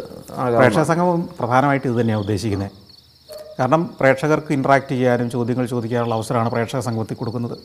[0.57, 2.71] പ്രേക്ഷക സംഗമം പ്രധാനമായിട്ട് ഇത് തന്നെയാണ് ഉദ്ദേശിക്കുന്നത്.
[3.61, 7.57] കാരണം പ്രേക്ഷകർക്ക് ഇൻട്രാക്ട് ചെയ്യാനും ചോദ്യങ്ങൾ ചോദിക്കാനുള്ള അവസരമാണ് പ്രേക്ഷക സംഘത്തിൽ കൊടുക്കുന്നത്.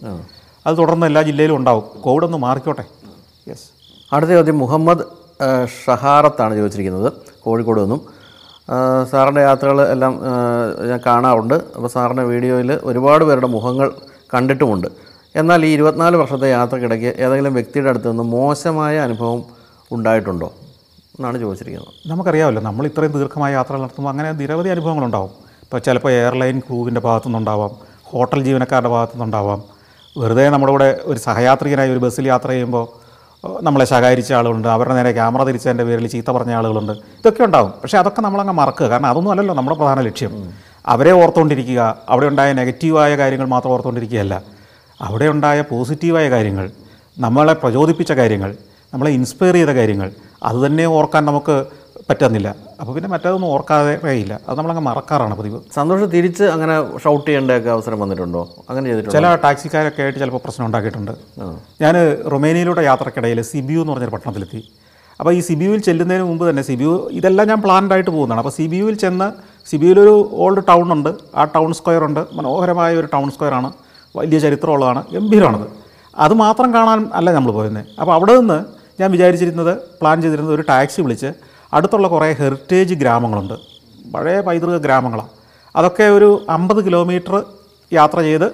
[0.67, 1.85] അത് തുടർന്ന് എല്ലാ ജില്ലയിലും ഉണ്ടാവും.
[2.01, 2.85] കോവിഡ് ഒന്ന് മാറിക്കോട്ടെ.
[3.49, 3.67] യെസ്
[4.13, 5.05] അടുത്ത ചോദ്യം മുഹമ്മദ്
[5.85, 7.13] ഷഹാറത്താണ് ചോദിച്ചിരിക്കുന്നത്.
[7.45, 8.01] കോഴിക്കോട് നിന്നും.
[9.11, 10.13] സാറിന്റെ യാത്രകൾ എല്ലാം
[10.91, 11.55] ഞാൻ കാണാറുണ്ട്.
[11.55, 13.93] അപ്പോൾ സാറിന്റെ വീഡിയോയിൽ ഒരുപാട് പേരുടെ മുഖങ്ങൾ
[14.35, 14.89] കണ്ടിട്ടുമുണ്ട്.
[15.37, 19.45] എന്നാൽ ഈ ഇരുപത്തിനാല് വർഷത്തെ യാത്രക്കിടയ്ക്ക് ഏതെങ്കിലും വ്യക്തിയുടെ അടുത്ത് നിന്ന് മോശമായ അനുഭവം
[19.93, 20.53] ഉണ്ടായിട്ടുണ്ടോ?
[21.19, 21.93] എന്നാണ് ചോദിച്ചിരിക്കുന്നത്.
[22.13, 25.46] നമുക്കറിയാമല്ലോ നമ്മൾ ഇത്രയും ദീർഘമായ യാത്രകൾ നടത്തുമ്പോൾ അങ്ങനെ നിരവധി അനുഭവങ്ങളുണ്ടാവും.
[25.67, 27.71] ഇപ്പോൾ ചിലപ്പോൾ എയർലൈൻ ക്രൂവിന്റെ ഭാഗത്തു നിന്നുണ്ടാവാം
[28.03, 29.63] ഹോട്ടൽ ജീവനക്കാരുടെ ഭാഗത്തു നിന്നുണ്ടാവാം
[30.19, 32.85] വെറുതെ നമ്മുടെ കൂടെ ഒരു സഹയാത്രികനായി ഒരു ബസ്സിൽ യാത്ര ചെയ്യുമ്പോൾ
[33.63, 37.71] നമ്മളെ ശകാരിച്ച ആളുകളുണ്ട് അവരുടെ നേരെ ക്യാമറ തിരിച്ചതിന്റെ പേരിൽ ചീത്ത പറഞ്ഞ ആളുകളുണ്ട് ഇതൊക്കെ ഉണ്ടാവും.
[37.83, 38.87] പക്ഷേ അതൊക്കെ നമ്മളങ്ങ് മറക്കുക.
[38.87, 40.53] കാരണം അതൊന്നും അല്ലല്ലോ നമ്മുടെ പ്രധാന ലക്ഷ്യം.
[40.87, 44.43] അവരെ ഓർത്തുകൊണ്ടിരിക്കുക അവിടെ ഉണ്ടായ നെഗറ്റീവായ കാര്യങ്ങൾ മാത്രം ഓർത്തുകൊണ്ടിരിക്കുകയല്ല
[45.01, 46.71] അവിടെ ഉണ്ടായ പോസിറ്റീവായ കാര്യങ്ങൾ
[47.19, 48.57] നമ്മളെ പ്രചോദിപ്പിച്ച കാര്യങ്ങൾ
[48.95, 50.11] നമ്മളെ ഇൻസ്പയർ ചെയ്ത കാര്യങ്ങൾ
[50.43, 51.67] അതുതന്നെ ഓർക്കാൻ നമുക്ക്
[52.11, 52.66] പറ്റുന്നില്ല.
[52.81, 55.59] അപ്പോൾ പിന്നെ മറ്റേതൊന്നും ഓർക്കാതെ കഴിയില്ല അത് നമ്മളങ്ങ് മറക്കാറാണ് പതിവ്.
[55.75, 58.43] സന്തോഷം തിരിച്ച് അങ്ങനെ ഷൗട്ട് ചെയ്യേണ്ടതൊക്കെ അവസരം വന്നിട്ടുണ്ടോ?
[58.69, 59.15] അങ്ങനെ ചെയ്തിട്ടുണ്ടോ?
[59.19, 61.13] ചില ടാക്സിക്കാരൊക്കെ ആയിട്ട് ചിലപ്പോൾ പ്രശ്നം ഉണ്ടാക്കിയിട്ടുണ്ട്.
[61.85, 61.95] ഞാൻ
[62.35, 64.61] റൊമേനിയയിലൂടെ യാത്രക്കിടയിൽ സിബിയു എന്ന് പറഞ്ഞൊരു പട്ടണത്തിലെത്തി.
[65.21, 68.41] അപ്പോൾ ഈ സിബിയുവിൽ ചെല്ലുന്നതിന് മുമ്പ് തന്നെ സിബിയു ഇതെല്ലാം ഞാൻ പ്ലാൻഡ് ആയിട്ട് പോകുന്നതാണ്.
[68.43, 69.29] അപ്പോൾ സിബിയുവിൽ ചെന്ന്
[69.71, 71.11] സിബിയുവിലൊരു ഓൾഡ് ടൗൺ ഉണ്ട്.
[71.35, 72.23] ആ ടൗൺ സ്ക്വയർ ഉണ്ട്.
[72.33, 73.71] മനോഹരമായ ഒരു ടൗൺ സ്ക്വയറാണ്
[74.17, 75.03] വലിയ ചരിത്രമുള്ളതാണ്.
[75.15, 75.67] ഗംഭീരമാണത്.
[76.25, 78.59] അത് മാത്രം കാണാൻ അല്ല നമ്മൾ പോയിരുന്നത് അപ്പോൾ അവിടെ നിന്ന്
[79.01, 81.31] ഞാൻ വിചാരിച്ചിരുന്നത് പ്ലാൻ ചെയ്തിരുന്നത് ഒരു ടാക്സി വിളിച്ച്
[81.77, 83.55] അടുത്തുള്ള കുറേ ഹെറിറ്റേജ് ഗ്രാമങ്ങളുണ്ട്.
[84.15, 85.29] പഴയ പൈതൃക ഗ്രാമങ്ങളാണ്.
[85.77, 87.43] അതൊക്കെ ഒരു അമ്പത് കിലോമീറ്റർ
[87.93, 88.53] യാത്ര ചെയ്ത്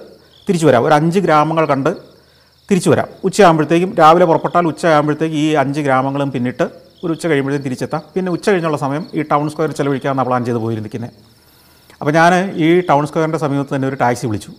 [0.48, 0.84] തിരിച്ചു വരാം.
[0.84, 1.96] ഒരു അഞ്ച് ഗ്രാമങ്ങൾ കണ്ട്
[2.70, 3.08] തിരിച്ചു വരാം.
[3.24, 6.62] ഉച്ചയാകുമ്പോഴത്തേക്കും രാവിലെ പുറപ്പെട്ടാൽ ഉച്ചയാകുമ്പോഴത്തേക്ക് ഈ അഞ്ച് ഗ്രാമങ്ങളും പിന്നിട്ട്
[7.04, 8.02] ഒരു ഉച്ച കഴിയുമ്പോഴത്തേക്കും തിരിച്ചെത്താം.
[8.14, 11.10] പിന്നെ ഉച്ച കഴിഞ്ഞുള്ള സമയം ഈ ടൗൺ സ്ക്വയർ ചിലവഴിക്കാമെന്നാണ് പ്ലാൻ ചെയ്ത് പോയിരുന്നിരിക്കുന്നത്
[12.00, 14.52] അപ്പോൾ ഞാൻ ഈ ടൗൺ സ്ക്വയറിന്റെ സമീപത്ത് തന്നെ ഒരു ടാക്സി വിളിച്ചു.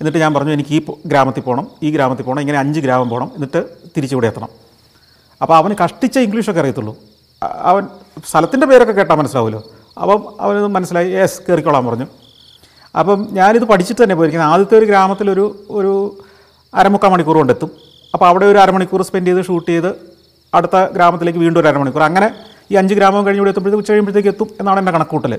[0.00, 1.66] എന്നിട്ട് ഞാൻ പറഞ്ഞു എനിക്ക് ഈ ഗ്രാമത്തിൽ പോകണം.
[1.82, 2.40] ഈ ഗ്രാമത്തിൽ പോകണം.
[2.40, 3.30] ഇങ്ങനെ അഞ്ച് ഗ്രാമം പോകണം.
[3.34, 3.64] എന്നിട്ട്
[3.96, 4.48] തിരിച്ചിവിടെ എത്തണം.
[5.42, 6.96] അപ്പോൾ അവന് കഷ്ടിച്ച ഇംഗ്ലീഷൊക്കെ അറിയത്തുള്ളൂ.
[7.70, 7.84] അവൻ
[8.28, 9.60] സ്ഥലത്തിന്റെ പേരൊക്കെ കേട്ടാൽ മനസ്സിലാവുമല്ലോ
[10.02, 12.06] അപ്പം അവനത് മനസ്സിലായി യെസ് കയറിക്കോളാൻ പറഞ്ഞു.
[12.94, 15.46] അപ്പം ഞാനിത് പഠിച്ചിട്ട് തന്നെ പോയിരിക്കുന്നത് ആദ്യത്തെ ഒരു ഗ്രാമത്തിലൊരു
[15.78, 15.92] ഒരു
[16.74, 17.70] അരമുക്കാൽ മണിക്കൂർ കൊണ്ടെത്തും
[18.14, 19.90] അപ്പോൾ അവിടെ ഒരു അരമണിക്കൂർ സ്പെൻഡ് ചെയ്ത് ഷൂട്ട് ചെയ്ത്
[20.52, 22.02] അടുത്ത ഗ്രാമത്തിലേക്ക് വീണ്ടും ഒരു അരമണിക്കൂർ.
[22.08, 22.28] അങ്ങനെ
[22.72, 25.34] ഈ അഞ്ച് ഗ്രാമം കഴിഞ്ഞ് ഇവിടെ എത്തുമ്പോഴത്തേക്ക് ഉച്ച കഴിയുമ്പോഴത്തേക്ക് എത്തും എന്നാണ് എന്റെ കണക്കൂട്ടൽ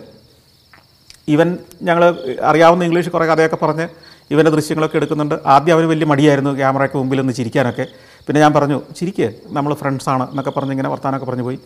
[1.36, 1.48] ഇവൻ
[1.88, 2.04] ഞങ്ങൾ
[2.50, 3.86] അറിയാവുന്ന ഇംഗ്ലീഷ് കുറേ കഥയൊക്കെ പറഞ്ഞ്
[4.32, 5.36] ഇവന്റെ ദൃശ്യങ്ങളൊക്കെ എടുക്കുന്നുണ്ട്.
[5.54, 7.86] ആദ്യം അവന് വലിയ മടിയായിരുന്നു ക്യാമറയ്ക്ക് മുമ്പിൽ ഒന്ന് ചിരിക്കാനൊക്കെ.
[8.28, 11.60] പിന്നെ ഞാൻ പറഞ്ഞു ചിരിക്ക് നമ്മൾ ഫ്രണ്ട്സാണ് എന്നൊക്കെ പറഞ്ഞ് ഇങ്ങനെ വർത്താനമൊക്കെ പറഞ്ഞു പോയി.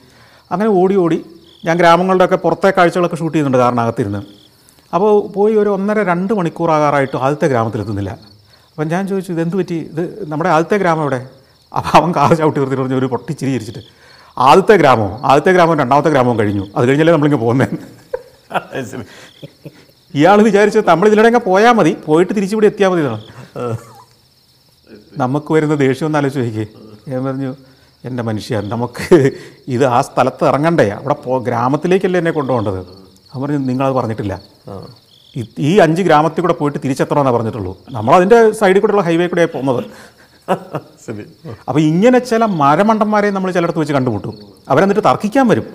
[0.51, 1.25] അങ്ങനെ ഓടി ഓടി
[1.65, 4.22] ഞാൻ ഗ്രാമങ്ങളുടെയൊക്കെ പുറത്തെ കാഴ്ചകളൊക്കെ ഷൂട്ട് ചെയ്യുന്നുണ്ട് കാറിനകത്തിരുന്ന്.
[4.93, 8.12] അപ്പോൾ പോയി ഒരു ഒന്നര രണ്ട് മണിക്കൂറാകാറായിട്ട് ആദ്യത്തെ ഗ്രാമത്തിലെത്തുന്നില്ല.
[8.72, 9.75] അപ്പം ഞാൻ ചോദിച്ചു ഇതെന്ത് പറ്റി?
[9.75, 11.27] ഇത് നമ്മുടെ ആദ്യത്തെ ഗ്രാമം എവിടെ?
[11.74, 13.79] അപ്പോൾ അവൻ കാർ ചവിട്ടി നിർത്തിയിട്ട് പറഞ്ഞു ഒരു പൊട്ടിച്ചിരി ചിരിച്ചിട്ട്.
[14.38, 16.67] ആദ്യത്തെ ഗ്രാമവും ആദ്യത്തെ ഗ്രാമവും രണ്ടാമത്തെ ഗ്രാമവും കഴിഞ്ഞു.
[16.75, 17.77] അത് കഴിഞ്ഞല്ലേ നമ്മളിങ്ങനെ പോകുന്നത്
[20.15, 21.98] ഇയാൾ വിചാരിച്ചത് നമ്മൾ ഇതിലൂടെ പോയാൽ മതി.
[22.05, 23.01] പോയിട്ട് തിരിച്ചിവിടെ എത്തിയാൽ മതി.
[23.01, 23.22] എന്നാണ്
[25.17, 26.65] നമുക്ക് വരുന്ന ദേഷ്യം ഒന്ന് ആലോചിച്ച് ചോദിക്കേ
[27.12, 27.51] ഞാൻ പറഞ്ഞു
[28.05, 29.31] എന്റെ മനുഷ്യ നമുക്ക്
[29.67, 30.89] ഇത് ആ സ്ഥലത്ത് ഇറങ്ങണ്ടേ?
[30.89, 32.79] അവിടെ പോ ഗ്രാമത്തിലേക്കല്ലേ എന്നെ കൊണ്ടുപോകേണ്ടത്?
[33.34, 34.41] അവൻ പറഞ്ഞു നിങ്ങളത് പറഞ്ഞിട്ടില്ല.
[35.60, 37.77] ഈ- അഞ്ച് ഗ്രാമത്തിൽ കൂടെ പോയിട്ട് തിരിച്ചെത്തണമെന്നാണ് പറഞ്ഞിട്ടുള്ളൂ.
[37.91, 39.86] നമ്മളതിന്റെ സൈഡിൽ കൂടെയുള്ള ഹൈവേ കൂടെയാണ് പോകുന്നത്.
[41.08, 41.24] ശരി.
[41.67, 44.50] അപ്പോൾ ഇങ്ങനെ ചില മരമണ്ടന്മാരെ നമ്മൾ ചിലയിടത്ത് വെച്ച് കണ്ടുമുട്ടും.
[44.71, 45.65] അവരെന്നിട്ട് തർക്കിക്കാൻ വരും.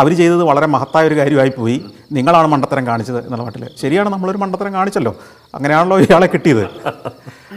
[0.00, 1.78] അവർ ചെയ്തത് വളരെ മഹത്തായ ഒരു കാര്യമായി പോയി.
[2.16, 5.12] നിങ്ങളാണ് മണ്ടത്തരം കാണിച്ചത് എന്നുള്ള മട്ടിൽ ശരിയാണ് നമ്മളൊരു മണ്ടത്തരം കാണിച്ചല്ലോ.
[5.54, 6.64] അങ്ങനെയാണല്ലോ ഇയാളെ കിട്ടിയത്.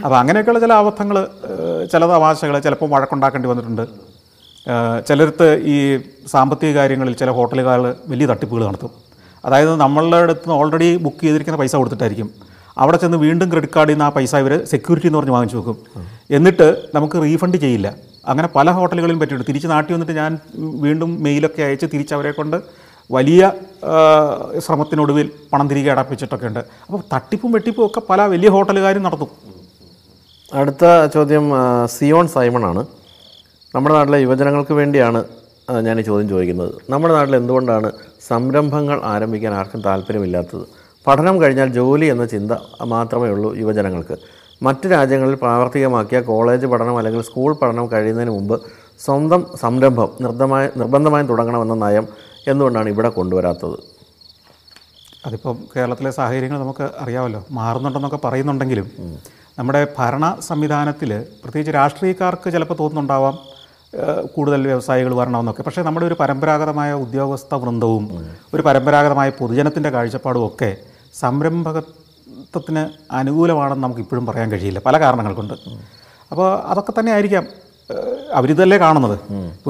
[0.03, 1.17] അപ്പോൾ അങ്ങനെയൊക്കെയുള്ള ചില അബദ്ധങ്ങൾ
[1.91, 3.85] ചില തമാശകൾ ചിലപ്പോൾ വഴക്കുണ്ടാക്കേണ്ടി വന്നിട്ടുണ്ട്.
[5.07, 5.77] ചിലർത്ത് ഈ
[6.31, 7.79] സാമ്പത്തിക കാര്യങ്ങളിൽ ചില ഹോട്ടലുകാർ
[8.11, 8.91] വലിയ തട്ടിപ്പുകൾ നടത്തും.
[9.45, 12.29] അതായത് നമ്മളുടെ അടുത്ത് ഓൾറെഡി ബുക്ക് ചെയ്തിരിക്കുന്ന പൈസ കൊടുത്തിട്ടായിരിക്കും.
[12.77, 15.77] അവിടെ ചെന്ന് വീണ്ടും ക്രെഡിറ്റ് കാർഡിൽ നിന്ന് ആ പൈസ ഇവർ സെക്യൂരിറ്റി എന്ന് പറഞ്ഞ് വാങ്ങിച്ചു വെക്കും.
[16.37, 17.89] എന്നിട്ട് നമുക്ക് റീഫണ്ട് ചെയ്യില്ല.
[18.27, 19.49] അങ്ങനെ പല ഹോട്ടലുകളിലും പറ്റിയിട്ടുണ്ട്.
[19.49, 20.31] തിരിച്ച് നാട്ടിൽ വന്നിട്ട് ഞാൻ
[20.85, 22.57] വീണ്ടും മെയിലൊക്കെ അയച്ച് തിരിച്ച് അവരെ കൊണ്ട്
[23.11, 23.51] വലിയ
[24.65, 26.59] ശ്രമത്തിനൊടുവിൽ പണം തിരികെ അടപ്പിച്ചിട്ടൊക്കെ ഉണ്ട്.
[26.85, 29.31] അപ്പോൾ തട്ടിപ്പും വെട്ടിപ്പും ഒക്കെ പല വലിയ ഹോട്ടലുകാരും നടത്തും.
[30.53, 31.45] അടുത്ത ചോദ്യം
[31.95, 32.81] സിയോൺ സൈമൺ ആണ്
[33.75, 35.19] നമ്മുടെ നാട്ടിലെ യുവജനങ്ങൾക്ക് വേണ്ടിയാണ്
[35.87, 36.71] ഞാൻ ഈ ചോദ്യം ചോദിക്കുന്നത്.
[36.89, 37.89] നമ്മുടെ നാട്ടിൽ എന്തുകൊണ്ടാണ്
[38.27, 40.65] സംരംഭങ്ങൾ ആരംഭിക്കാൻ ആർക്കും താല്പര്യമില്ലാത്തത്?
[41.07, 42.51] പഠനം കഴിഞ്ഞാൽ ജോലി എന്ന ചിന്ത
[42.93, 44.15] മാത്രമേ ഉള്ളൂ യുവജനങ്ങൾക്ക്.
[44.61, 48.55] മറ്റ് രാജ്യങ്ങളിൽ പ്രാവർത്തികമാക്കിയ കോളേജ് പഠനം അല്ലെങ്കിൽ സ്കൂൾ പഠനം കഴിയുന്നതിന് മുമ്പ്
[48.99, 52.07] സ്വന്തം സംരംഭം നിർബന്ധമായി നിർബന്ധമായും തുടങ്ങണമെന്ന നയം
[52.47, 53.77] എന്തുകൊണ്ടാണ് ഇവിടെ കൊണ്ടുവരാത്തത്?
[55.25, 57.41] അതിപ്പം കേരളത്തിലെ സാഹചര്യങ്ങൾ നമുക്ക് അറിയാമല്ലോ.
[57.51, 58.87] മാറുന്നുണ്ടെന്നൊക്കെ പറയുന്നുണ്ടെങ്കിലും
[59.59, 61.11] നമ്മുടെ ഭരണ സംവിധാനത്തിൽ
[61.43, 63.37] പ്രത്യേകിച്ച് രാഷ്ട്രീയക്കാർക്ക് ചിലപ്പോൾ തോന്നുന്നുണ്ടാവാം
[64.35, 65.61] കൂടുതൽ വ്യവസായികൾ വരണമെന്നൊക്കെ.
[65.61, 68.05] പക്ഷേ നമ്മുടെ ഒരു പരമ്പരാഗതമായ ഉദ്യോഗസ്ഥ വൃന്ദവും
[68.53, 70.77] ഒരു പരമ്പരാഗതമായ പൊതുജനത്തിന്റെ കാഴ്ചപ്പാടും ഒക്കെ
[72.51, 74.79] സംരംഭകത്വത്തിന് അനുകൂലമാണെന്ന് നമുക്ക് ഇപ്പോഴും പറയാൻ കഴിയില്ല.
[74.87, 75.53] പല കാരണങ്ങൾ കൊണ്ട്
[76.31, 77.45] അപ്പോൾ അതൊക്കെ തന്നെ ആയിരിക്കാം.
[78.39, 79.15] അവരിതല്ലേ കാണുന്നത്.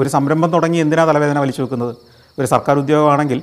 [0.00, 1.92] ഒരു സംരംഭം തുടങ്ങി എന്തിനാ തലവേദന വലിച്ചു വെക്കുന്നത്?
[2.38, 3.38] ഒരു സർക്കാർ ഉദ്യോഗമാണെങ്കിൽ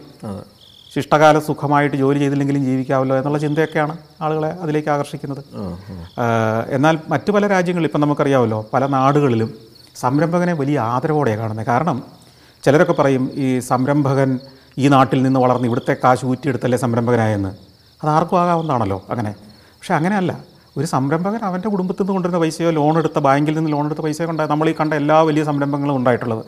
[0.95, 3.93] ശിഷ്ടകാല സുഖമായിട്ട് ജോലി ചെയ്തില്ലെങ്കിലും ജീവിക്കാമല്ലോ എന്നുള്ള ചിന്തയൊക്കെയാണ്
[4.25, 5.41] ആളുകളെ അതിലേക്ക് ആകർഷിക്കുന്നത്.
[6.75, 9.51] എന്നാൽ മറ്റു പല രാജ്യങ്ങളിൽ ഇപ്പം നമുക്കറിയാമല്ലോ പല നാടുകളിലും
[10.03, 11.67] സംരംഭകനെ വലിയ ആദരവോടെയാണ് കാണുന്നത്.
[11.71, 11.97] കാരണം
[12.63, 14.29] ചിലരൊക്കെ പറയും ഈ സംരംഭകൻ
[14.83, 17.51] ഈ നാട്ടിൽ നിന്ന് വളർന്ന് ഇവിടുത്തെ കാശ് ഊറ്റിയെടുത്തല്ലേ സംരംഭകനായെന്ന്.
[18.03, 19.31] അത് ആർക്കും ആകാവുന്നതാണല്ലോ അങ്ങനെ.
[19.79, 20.31] പക്ഷേ അങ്ങനെയല്ല.
[20.77, 24.49] ഒരു സംരംഭകൻ അവന്റെ കുടുംബത്തിൽ നിന്ന് കൊണ്ടുവരുന്ന പൈസയോ ലോൺ എടുത്ത ബാങ്കിൽ നിന്ന് ലോൺ എടുത്ത പൈസയോ കൊണ്ടാണ്
[24.49, 26.43] നമ്മൾ ഈ കണ്ട എല്ലാ വലിയ സംരംഭങ്ങളും ഉണ്ടായിട്ടുള്ളത്.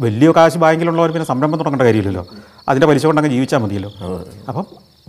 [0.00, 2.24] വലിയ കാശ് ബാങ്കിലുള്ളവർ പിന്നെ സംരംഭം തുടങ്ങേണ്ട കാര്യമില്ലല്ലോ.
[2.68, 3.90] അതിന്റെ പലിശ കൊണ്ടങ്ങ് ജീവിച്ചാൽ മതിയല്ലോ.
[4.48, 4.64] അപ്പം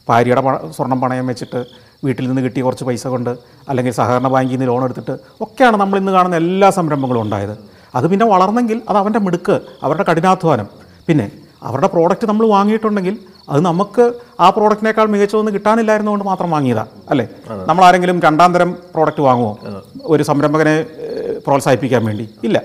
[0.09, 0.41] ഭാര്യയുടെ
[0.77, 1.59] സ്വർണം പണയം വെച്ചിട്ട്
[2.05, 3.29] വീട്ടിൽ നിന്ന് കിട്ടിയ കുറച്ച് പൈസ കൊണ്ട്
[3.69, 7.55] അല്ലെങ്കിൽ സഹകരണ ബാങ്കിൽ നിന്ന് ലോൺ എടുത്തിട്ട് ഒക്കെയാണ് നമ്മൾ ഇന്ന് കാണുന്ന എല്ലാ സംരംഭങ്ങളും ഉണ്ടായത്.
[7.95, 10.67] അത് പിന്നെ വളർന്നെങ്കിൽ അത് അവന്റെ മിടുക്ക് അവരുടെ കഠിനാധ്വാനം.
[11.07, 11.31] പിന്നെ
[11.63, 13.17] അവരുടെ പ്രോഡക്റ്റ് നമ്മൾ വാങ്ങിയിട്ടുണ്ടെങ്കിൽ
[13.49, 14.03] അത് നമുക്ക്
[14.39, 17.25] ആ പ്രോഡക്റ്റിനേക്കാൾ മികച്ചതൊന്നും കിട്ടാനില്ലായിരുന്നുകൊണ്ട് മാത്രം വാങ്ങിയതാ അല്ലേ?
[17.69, 19.53] നമ്മൾ ആരെങ്കിലും രണ്ടാം തരം പ്രോഡക്റ്റ് വാങ്ങുമോ
[20.13, 20.75] ഒരു സംരംഭകനെ
[21.47, 22.29] പ്രോത്സാഹിപ്പിക്കാൻ വേണ്ടി.
[22.43, 22.61] ഇല്ല.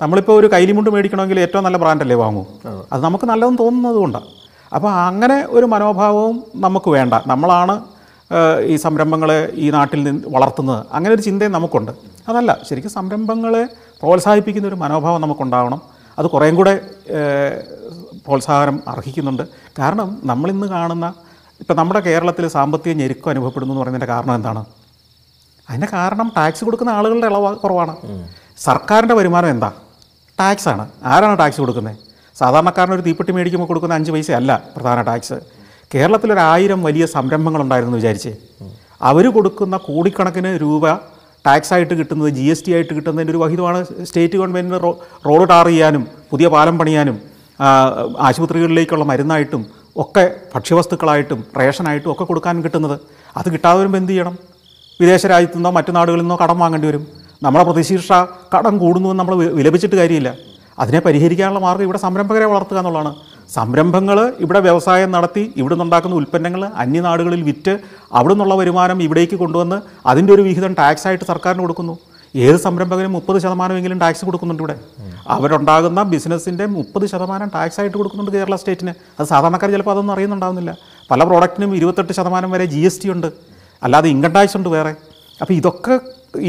[0.00, 2.44] നമ്മളിപ്പോൾ ഒരു കൈലിമുണ്ട് മേടിക്കണമെങ്കിൽ ഏറ്റവും നല്ല ബ്രാൻഡല്ലേ വാങ്ങൂ?
[2.92, 4.28] അത് നമുക്ക് നല്ലതെന്ന് തോന്നുന്നത് കൊണ്ടാണ്
[4.74, 7.14] അപ്പോൾ അങ്ങനെ ഒരു മനോഭാവവും നമുക്ക് വേണ്ട.
[7.26, 7.74] നമ്മളാണ്
[8.72, 10.86] ഈ സംരംഭങ്ങളെ ഈ നാട്ടിൽ നിന്ന് വളർത്തുന്നത്.
[10.92, 11.92] അങ്ങനെ ഒരു ചിന്തയും നമുക്കുണ്ട്.
[12.28, 13.62] അതല്ല ശരിക്കും സംരംഭങ്ങളെ
[14.02, 15.80] പ്രോത്സാഹിപ്പിക്കുന്ന ഒരു മനോഭാവം നമുക്കുണ്ടാവണം.
[16.18, 16.74] അത് കുറേം കൂടെ
[18.26, 19.42] പ്രോത്സാഹനം അർഹിക്കുന്നുണ്ട്.
[19.78, 21.14] കാരണം നമ്മളിന്ന് കാണുന്ന
[21.60, 24.64] ഇപ്പം നമ്മുടെ കേരളത്തിൽ സാമ്പത്തിക ഞെരുക്കം അനുഭവപ്പെടുന്നു എന്ന് പറയുന്നതിന്റെ കാരണം എന്താണ്?
[25.68, 27.94] അതിന്റെ കാരണം ടാക്സ് കൊടുക്കുന്ന ആളുകളുടെ ഇളവ് കുറവാണ്.
[28.58, 29.72] സർക്കാരിന്റെ വരുമാനം എന്താ?
[30.40, 30.88] ടാക്സ് ആണ്.
[31.04, 31.96] ആരാണ് ടാക്സ് കൊടുക്കുന്നത്?
[32.38, 35.36] സാധാരണക്കാരൻ ഒരു തീപ്പെട്ടി മേടിക്കുമ്പോൾ കൊടുക്കുന്ന അഞ്ച് പൈസ അല്ല പ്രധാന ടാക്സ്
[35.94, 38.32] കേരളത്തിലൊരു ആയിരം വലിയ സംരംഭങ്ങളുണ്ടായിരുന്നു വിചാരിച്ച്.
[39.02, 40.94] അവർ കൊടുക്കുന്ന കോടിക്കണക്കിന് രൂപ
[41.46, 44.78] ടാക്സ് ആയിട്ട് കിട്ടുന്നത് ജി എസ് ടി ആയിട്ട് കിട്ടുന്നതിന്റെ ഒരു വഹിതമാണ് സ്റ്റേറ്റ് ഗവൺമെന്റിന്
[45.26, 47.16] റോഡ് ടാർ ചെയ്യാനും പുതിയ പാലം പണിയാനും.
[47.60, 53.00] ആശുപത്രികളിലേക്കുള്ള മരുന്നായിട്ടും ഒക്കെ ഭക്ഷ്യവസ്തുക്കളായിട്ടും റേഷനായിട്ടും ഒക്കെ കൊടുക്കാൻ കിട്ടുന്നത്.
[53.36, 54.36] അത് കിട്ടാതെ വരുമ്പോൾ എന്ത് ചെയ്യണം?
[55.00, 57.06] വിദേശ രാജ്യത്തു നിന്നോ മറ്റു നാടുകളിൽ നിന്നോ കടം വാങ്ങേണ്ടി വരും.
[57.42, 58.12] നമ്മുടെ പ്രതിശീർഷ
[58.54, 60.34] കടം കൂടുന്നു എന്ന് നമ്മൾ വിലപിച്ചിട്ട് കാര്യമില്ല.
[60.78, 63.14] അതിനെ പരിഹരിക്കാനുള്ള മാർഗം ഇവിടെ സംരംഭകരെ വളർത്തുക എന്നുള്ളതാണ്.
[63.54, 67.78] സംരംഭങ്ങൾ ഇവിടെ വ്യവസായം നടത്തി ഇവിടെ നിന്നുണ്ടാക്കുന്ന ഉൽപ്പന്നങ്ങൾ അന്യനാടുകളിൽ വിറ്റ്
[68.12, 71.98] അവിടെ നിന്നുള്ള വരുമാനം ഇവിടേക്ക് കൊണ്ടുവന്ന് അതിന്റെ ഒരു വിഹിതം ടാക്സ് ആയിട്ട് സർക്കാരിന് കൊടുക്കുന്നു.
[72.34, 74.76] ഏത് സംരംഭകനും മുപ്പത് ശതമാനമെങ്കിലും ടാക്സ് കൊടുക്കുന്നുണ്ട് ഇവിടെ.
[75.34, 80.72] അവരുണ്ടാകുന്ന ബിസിനസ്സിന്റെ മുപ്പത് ശതമാനം ടാക്സ് ആയിട്ട് കൊടുക്കുന്നുണ്ട് കേരള സ്റ്റേറ്റിന് അത് സാധാരണക്കാർ ചിലപ്പോൾ അതൊന്നും അറിയുന്നുണ്ടാവുന്നില്ല.
[81.10, 83.28] പല പ്രോഡക്റ്റിനും ഇരുപത്തെട്ട് ശതമാനം വരെ ജി എസ് ടി ഉണ്ട്.
[83.82, 84.92] അല്ലാതെ ഇൻകം ടാക്സ് ഉണ്ട് വേറെ.
[85.40, 86.00] അപ്പോൾ ഇതൊക്കെ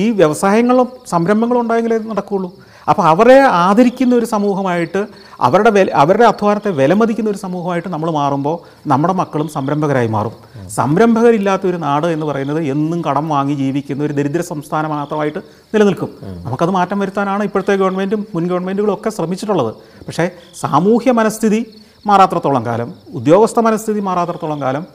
[0.03, 2.49] ഈ വ്യവസായങ്ങളും സംരംഭങ്ങളും ഉണ്ടായെങ്കിലേ നടക്കുകയുള്ളൂ
[2.89, 5.07] അപ്പോൾ അവരെ ആദരിക്കുന്ന ഒരു സമൂഹമായിട്ട്
[5.41, 10.31] അവരുടെ വില അവരുടെ അധ്വാനത്തെ വിലമതിക്കുന്ന ഒരു സമൂഹമായിട്ട് നമ്മൾ മാറുമ്പോൾ നമ്മുടെ മക്കളും സംരംഭകരായി മാറും.
[10.69, 15.39] സംരംഭകരില്ലാത്ത ഒരു നാട് എന്ന് പറയുന്നത് എന്നും കടം വാങ്ങി ജീവിക്കുന്ന ഒരു ദരിദ്ര സംസ്ഥാനം മാത്രമായിട്ട്
[15.73, 16.09] നിലനിൽക്കും.
[16.23, 19.73] നമുക്കത് മാറ്റം വരുത്താനാണ് ഇപ്പോഴത്തെ ഗവൺമെന്റും മുൻ ഗവൺമെന്റുകളും ഒക്കെ ശ്രമിച്ചിട്ടുള്ളത്.
[20.07, 21.65] പക്ഷേ സാമൂഹ്യ മനസ്ഥിതി
[22.07, 24.85] മാറാത്രത്തോളം കാലം ഉദ്യോഗസ്ഥ മനസ്ഥിതി മാറാത്രത്തോളം കാലം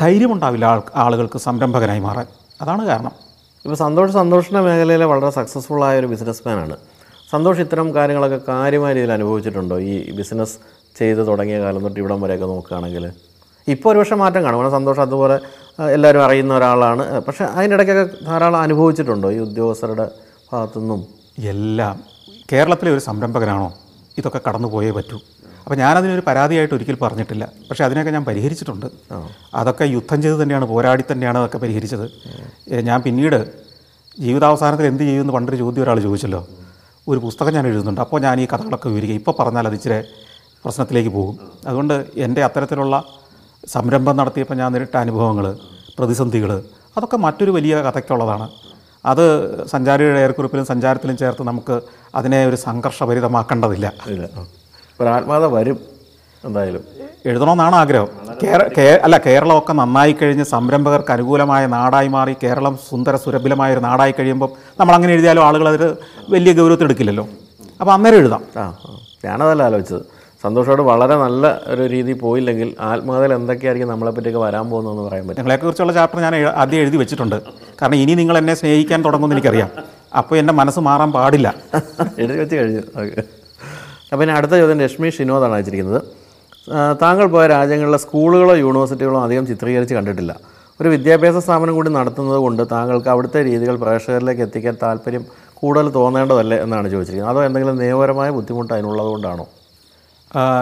[0.00, 2.26] ധൈര്യമുണ്ടാവില്ല ആൾ ആളുകൾക്ക് സംരംഭകനായി മാറാൻ.
[2.62, 3.10] അതാണ് കാരണം.
[3.64, 6.76] ഇപ്പോൾ സന്തോഷ സന്തോഷിന്റെ മേഖലയിലെ വളരെ സക്സസ്ഫുൾ ആയ ഒരു ബിസിനസ്മാനാണ്
[7.30, 9.80] സന്തോഷ് ഇത്തരം കാര്യങ്ങളൊക്കെ കാര്യമായ രീതിയിൽ അനുഭവിച്ചിട്ടുണ്ടോ?
[9.80, 10.58] ഈ ബിസിനസ്
[10.98, 13.10] ചെയ്ത് തുടങ്ങിയ കാലം തൊട്ട് ഇവിടം വരെയൊക്കെ നോക്കുകയാണെങ്കിൽ.
[13.68, 14.58] ഇപ്പോൾ ഒരു പക്ഷേ മാറ്റം കാണും.
[14.58, 15.02] വേണം സന്തോഷം.
[15.02, 15.40] അതുപോലെ
[15.92, 17.20] എല്ലാവരും അറിയുന്ന ഒരാളാണ്.
[17.20, 20.10] പക്ഷേ അതിനിടയ്ക്കൊക്കെ ധാരാളം അനുഭവിച്ചിട്ടുണ്ടോ ഈ ഉദ്യോഗസ്ഥരുടെ
[20.52, 21.06] ഭാഗത്തുനിന്നും?
[21.38, 22.00] എല്ലാം.
[22.52, 23.74] കേരളത്തിലെ ഒരു സംരംഭകനാണോ?
[24.18, 25.18] ഇതൊക്കെ കടന്നു പോയേ പറ്റൂ.
[25.64, 27.48] അപ്പോൾ ഞാനതിനൊരു പരാതിയായിട്ട് ഒരിക്കൽ പറഞ്ഞിട്ടില്ല.
[27.70, 28.86] പക്ഷേ അതിനൊക്കെ ഞാൻ പരിഹരിച്ചിട്ടുണ്ട്.
[29.54, 32.10] അതൊക്കെ യുദ്ധം ചെയ്ത് തന്നെയാണ് പോരാടി തന്നെയാണ് അതൊക്കെ പരിഹരിച്ചത്.
[32.70, 33.52] ഞാൻ പിന്നീട്
[34.20, 36.48] ജീവിതാവസാനത്തിൽ എന്ത് ചെയ്യുമെന്ന് പണ്ടൊരു ചോദ്യം ഒരാൾ ചോദിച്ചല്ലോ.
[37.10, 38.00] ഒരു പുസ്തകം ഞാൻ എഴുതുന്നുണ്ട്.
[38.04, 39.98] അപ്പോൾ ഞാൻ ഈ കഥകളൊക്കെ വിവരിക്കുക ഇപ്പോൾ പറഞ്ഞാൽ അത് ഇച്ചിരി
[40.64, 41.36] പ്രശ്നത്തിലേക്ക് പോകും.
[41.68, 41.94] അതുകൊണ്ട്
[42.26, 42.96] എന്റെ അത്തരത്തിലുള്ള
[43.74, 45.46] സംരംഭം നടത്തിയപ്പോൾ ഞാൻ നേരിട്ട അനുഭവങ്ങൾ
[45.98, 46.50] പ്രതിസന്ധികൾ
[46.96, 48.46] അതൊക്കെ മറ്റൊരു വലിയ കഥയ്ക്കുള്ളതാണ്.
[49.04, 49.24] അത്
[49.72, 51.76] സഞ്ചാരിയുടെ ഏർക്കുറിപ്പിലും സഞ്ചാരത്തിലും ചേർത്ത് നമുക്ക്
[52.18, 53.86] അതിനെ ഒരു സംഘർഷഭരിതമാക്കേണ്ടതില്ല.
[55.00, 55.78] ഒരു ആത്മാത വരും.
[56.44, 56.80] എന്തായാലും.
[57.26, 58.08] എഴുതണമെന്നാണ് ആഗ്രഹം.
[58.42, 64.14] കേര കേ- അല്ല കേരളമൊക്കെ നന്നായി കഴിഞ്ഞ് സംരംഭകർക്ക് അനുകൂലമായ നാടായി മാറി കേരളം സുന്ദര സുരഭിലമായ ഒരു നാടായി
[64.18, 64.48] കഴിയുമ്പം
[64.80, 65.96] നമ്മൾ അങ്ങനെ എഴുതിയാലും ആളുകൾ അതിൽ
[66.28, 67.28] വലിയ ഗൗരവത്തിൽ എടുക്കില്ലല്ലോ.
[67.80, 68.44] അപ്പോൾ അന്നേരം എഴുതാം.
[68.56, 68.76] ആ.
[69.24, 70.02] ഞാനതല്ല ആലോചിച്ചത്.
[70.42, 75.40] സന്തോഷോട് വളരെ നല്ല ഒരു രീതി പോയില്ലെങ്കിൽ ആത്മകഥയിൽ എന്തൊക്കെയായിരിക്കും നമ്മളെപ്പറ്റിയൊക്കെ വരാൻ പോകുന്നതെന്ന് പറയാൻ പറ്റും.
[75.40, 77.42] നിങ്ങളെക്കുറിച്ചുള്ള ചാപ്റ്റർ ഞാൻ ആദ്യം എഴുതി വെച്ചിട്ടുണ്ട്.
[77.82, 79.70] കാരണം ഇനി നിങ്ങൾ എന്നെ സ്നേഹിക്കാൻ തുടങ്ങുമെന്ന് എനിക്കറിയാം.
[80.18, 81.54] അപ്പോൾ എന്റെ മനസ്സ് മാറാൻ പാടില്ല.
[82.18, 82.78] എഴുതി വെച്ച് കഴിഞ്ഞു.
[82.78, 83.22] ഓക്കെ.
[84.12, 86.02] അപ്പോൾ ഇനി അടുത്ത ചോദ്യം രശ്മി ഷിനോദാണ് അയച്ചിരിക്കുന്നത്.
[87.02, 90.40] താങ്കൾ പോയ രാജ്യങ്ങളിലെ സ്കൂളുകളോ യൂണിവേഴ്സിറ്റികളോ അധികം ചിത്രീകരിച്ച് കണ്ടിട്ടില്ല.
[90.80, 95.24] ഒരു വിദ്യാഭ്യാസ സ്ഥാപനം കൂടി നടത്തുന്നത് കൊണ്ട് താങ്കൾക്ക് അവിടുത്തെ രീതികൾ പ്രേക്ഷകരിലേക്ക് എത്തിക്കാൻ താല്പര്യം
[95.54, 97.36] കൂടുതൽ തോന്നേണ്ടതല്ലേ എന്നാണ് ചോദിച്ചിരിക്കുന്നത്.
[97.36, 99.46] അതോ എന്തെങ്കിലും നിയമപരമായ ബുദ്ധിമുട്ട് അതിനുള്ളത് കൊണ്ടാണോ?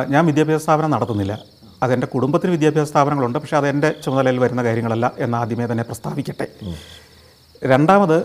[0.09, 1.39] ഞാൻ വിദ്യാഭ്യാസ സ്ഥാപനം നടത്തുന്നില്ല.
[1.83, 3.39] അതെന്റെ കുടുംബത്തിന് വിദ്യാഭ്യാസ സ്ഥാപനങ്ങളുണ്ട്.
[3.39, 6.47] പക്ഷേ അതെന്റെ ചുമതലയിൽ വരുന്ന കാര്യങ്ങളല്ല എന്ന് ആദ്യമേ തന്നെ പ്രസ്താവിക്കട്ടെ.
[7.65, 8.25] രണ്ടാമത്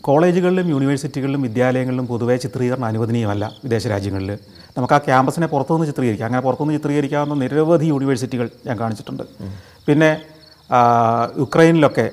[0.00, 4.38] കോളേജുകളിലും യൂണിവേഴ്സിറ്റികളിലും വിദ്യാലയങ്ങളിലും പൊതുവേ ചിത്രീകരണം അനുവദനീയമല്ല വിദേശ രാജ്യങ്ങളിൽ.
[4.76, 6.26] നമുക്ക് ആ ക്യാമ്പസിനെ പുറത്തുനിന്ന് ചിത്രീകരിക്കാം.
[6.26, 9.22] അങ്ങനെ പുറത്തുനിന്ന് ചിത്രീകരിക്കാവുന്ന നിരവധി യൂണിവേഴ്സിറ്റികൾ ഞാൻ കാണിച്ചിട്ടുണ്ട്.
[9.86, 10.10] പിന്നെ
[11.38, 12.10] യുക്രൈനിലൊക്കെ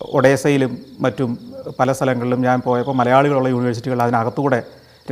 [0.00, 1.30] ഒഡേസയിലും മറ്റും
[1.78, 4.62] പല സ്ഥലങ്ങളിലും ഞാൻ പോയപ്പോൾ മലയാളികളുള്ള യൂണിവേഴ്സിറ്റികൾ അതിനകത്തുകൂടെ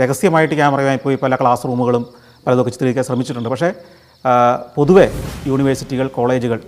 [0.00, 2.06] രഹസ്യമായിട്ട് ക്യാമറയുമായി പോയി പല ക്ലാസ് റൂമുകളും
[2.46, 3.48] പലതൊക്കെ ചിത്രീകരിക്കാൻ ശ്രമിച്ചിട്ടുണ്ട്.
[3.48, 3.70] പക്ഷേ
[4.76, 5.06] പൊതുവേ
[5.46, 6.58] യൂണിവേഴ്സിറ്റികൾ കോളേജുകൾ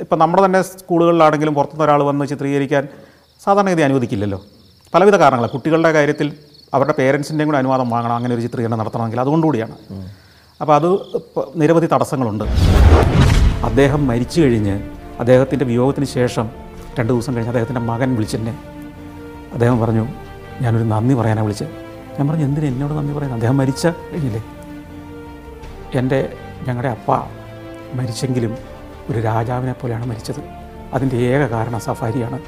[0.00, 2.88] ഇപ്പം നമ്മുടെ തന്നെ സ്കൂളുകളിലാണെങ്കിലും പുറത്തുനിന്ന് ഒരാൾ വന്ന് ചിത്രീകരിക്കാൻ
[3.44, 4.38] സാധാരണഗതി അനുവദിക്കില്ലല്ലോ.
[4.94, 6.28] പലവിധ കാരണങ്ങൾ കുട്ടികളുടെ കാര്യത്തിൽ
[6.74, 9.76] അവരുടെ പേരൻസിന്റെയും കൂടെ അനുവാദം വാങ്ങണം അങ്ങനെ ഒരു ചിത്രീകരണം നടത്തണമെങ്കിൽ അതുകൊണ്ടുകൂടിയാണ്.
[10.60, 10.88] അപ്പോൾ അത്
[11.56, 12.44] നിരവധി തടസ്സങ്ങളുണ്ട്.
[13.64, 14.74] അദ്ദേഹം മരിച്ചു കഴിഞ്ഞ്
[15.18, 16.50] അദ്ദേഹത്തിന്റെ വിയോഗത്തിന് ശേഷം
[16.98, 18.58] രണ്ട് ദിവസം കഴിഞ്ഞ് അദ്ദേഹത്തിന്റെ മകൻ വിളിച്ചെന്നെ.
[19.52, 20.04] അദ്ദേഹം പറഞ്ഞു
[20.60, 21.68] ഞാനൊരു നന്ദി പറയാനാണ് വിളിച്ചത്
[22.18, 23.38] ഞാൻ പറഞ്ഞു എന്തിനാ എന്നോട് നന്ദി പറയുന്നത്?
[23.38, 24.42] അദ്ദേഹം മരിച്ച കഴിഞ്ഞില്ലേ?
[25.94, 26.36] എന്റെ
[26.68, 27.10] ഞങ്ങളുടെ അപ്പ
[27.94, 28.52] മരിച്ചെങ്കിലും
[29.10, 30.40] ഒരു രാജാവിനെ പോലെയാണ് മരിച്ചത്.
[30.94, 32.38] അതിന്റെ ഏക കാരണം സഫാരിയാണ്.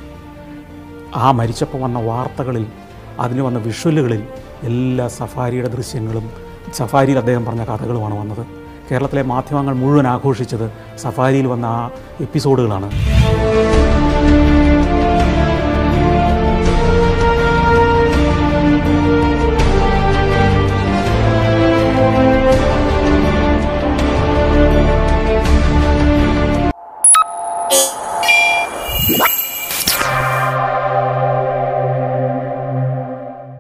[1.17, 2.67] ആ മരിച്ചപ്പോൾ വന്ന വാർത്തകളിൽ
[3.21, 4.23] അതിന് വന്ന വിഷ്വലുകളിൽ
[4.63, 6.31] എല്ലാ സഫാരിയുടെ ദൃശ്യങ്ങളും
[6.75, 8.47] സഫാരിയിൽ അദ്ദേഹം പറഞ്ഞ കഥകളുമാണ് വന്നത്.
[8.91, 12.91] കേരളത്തിലെ മാധ്യമങ്ങൾ മുഴുവൻ ആഘോഷിച്ചത് സഫാരിയിൽ വന്ന ആ എപ്പിസോഡുകളാണ്.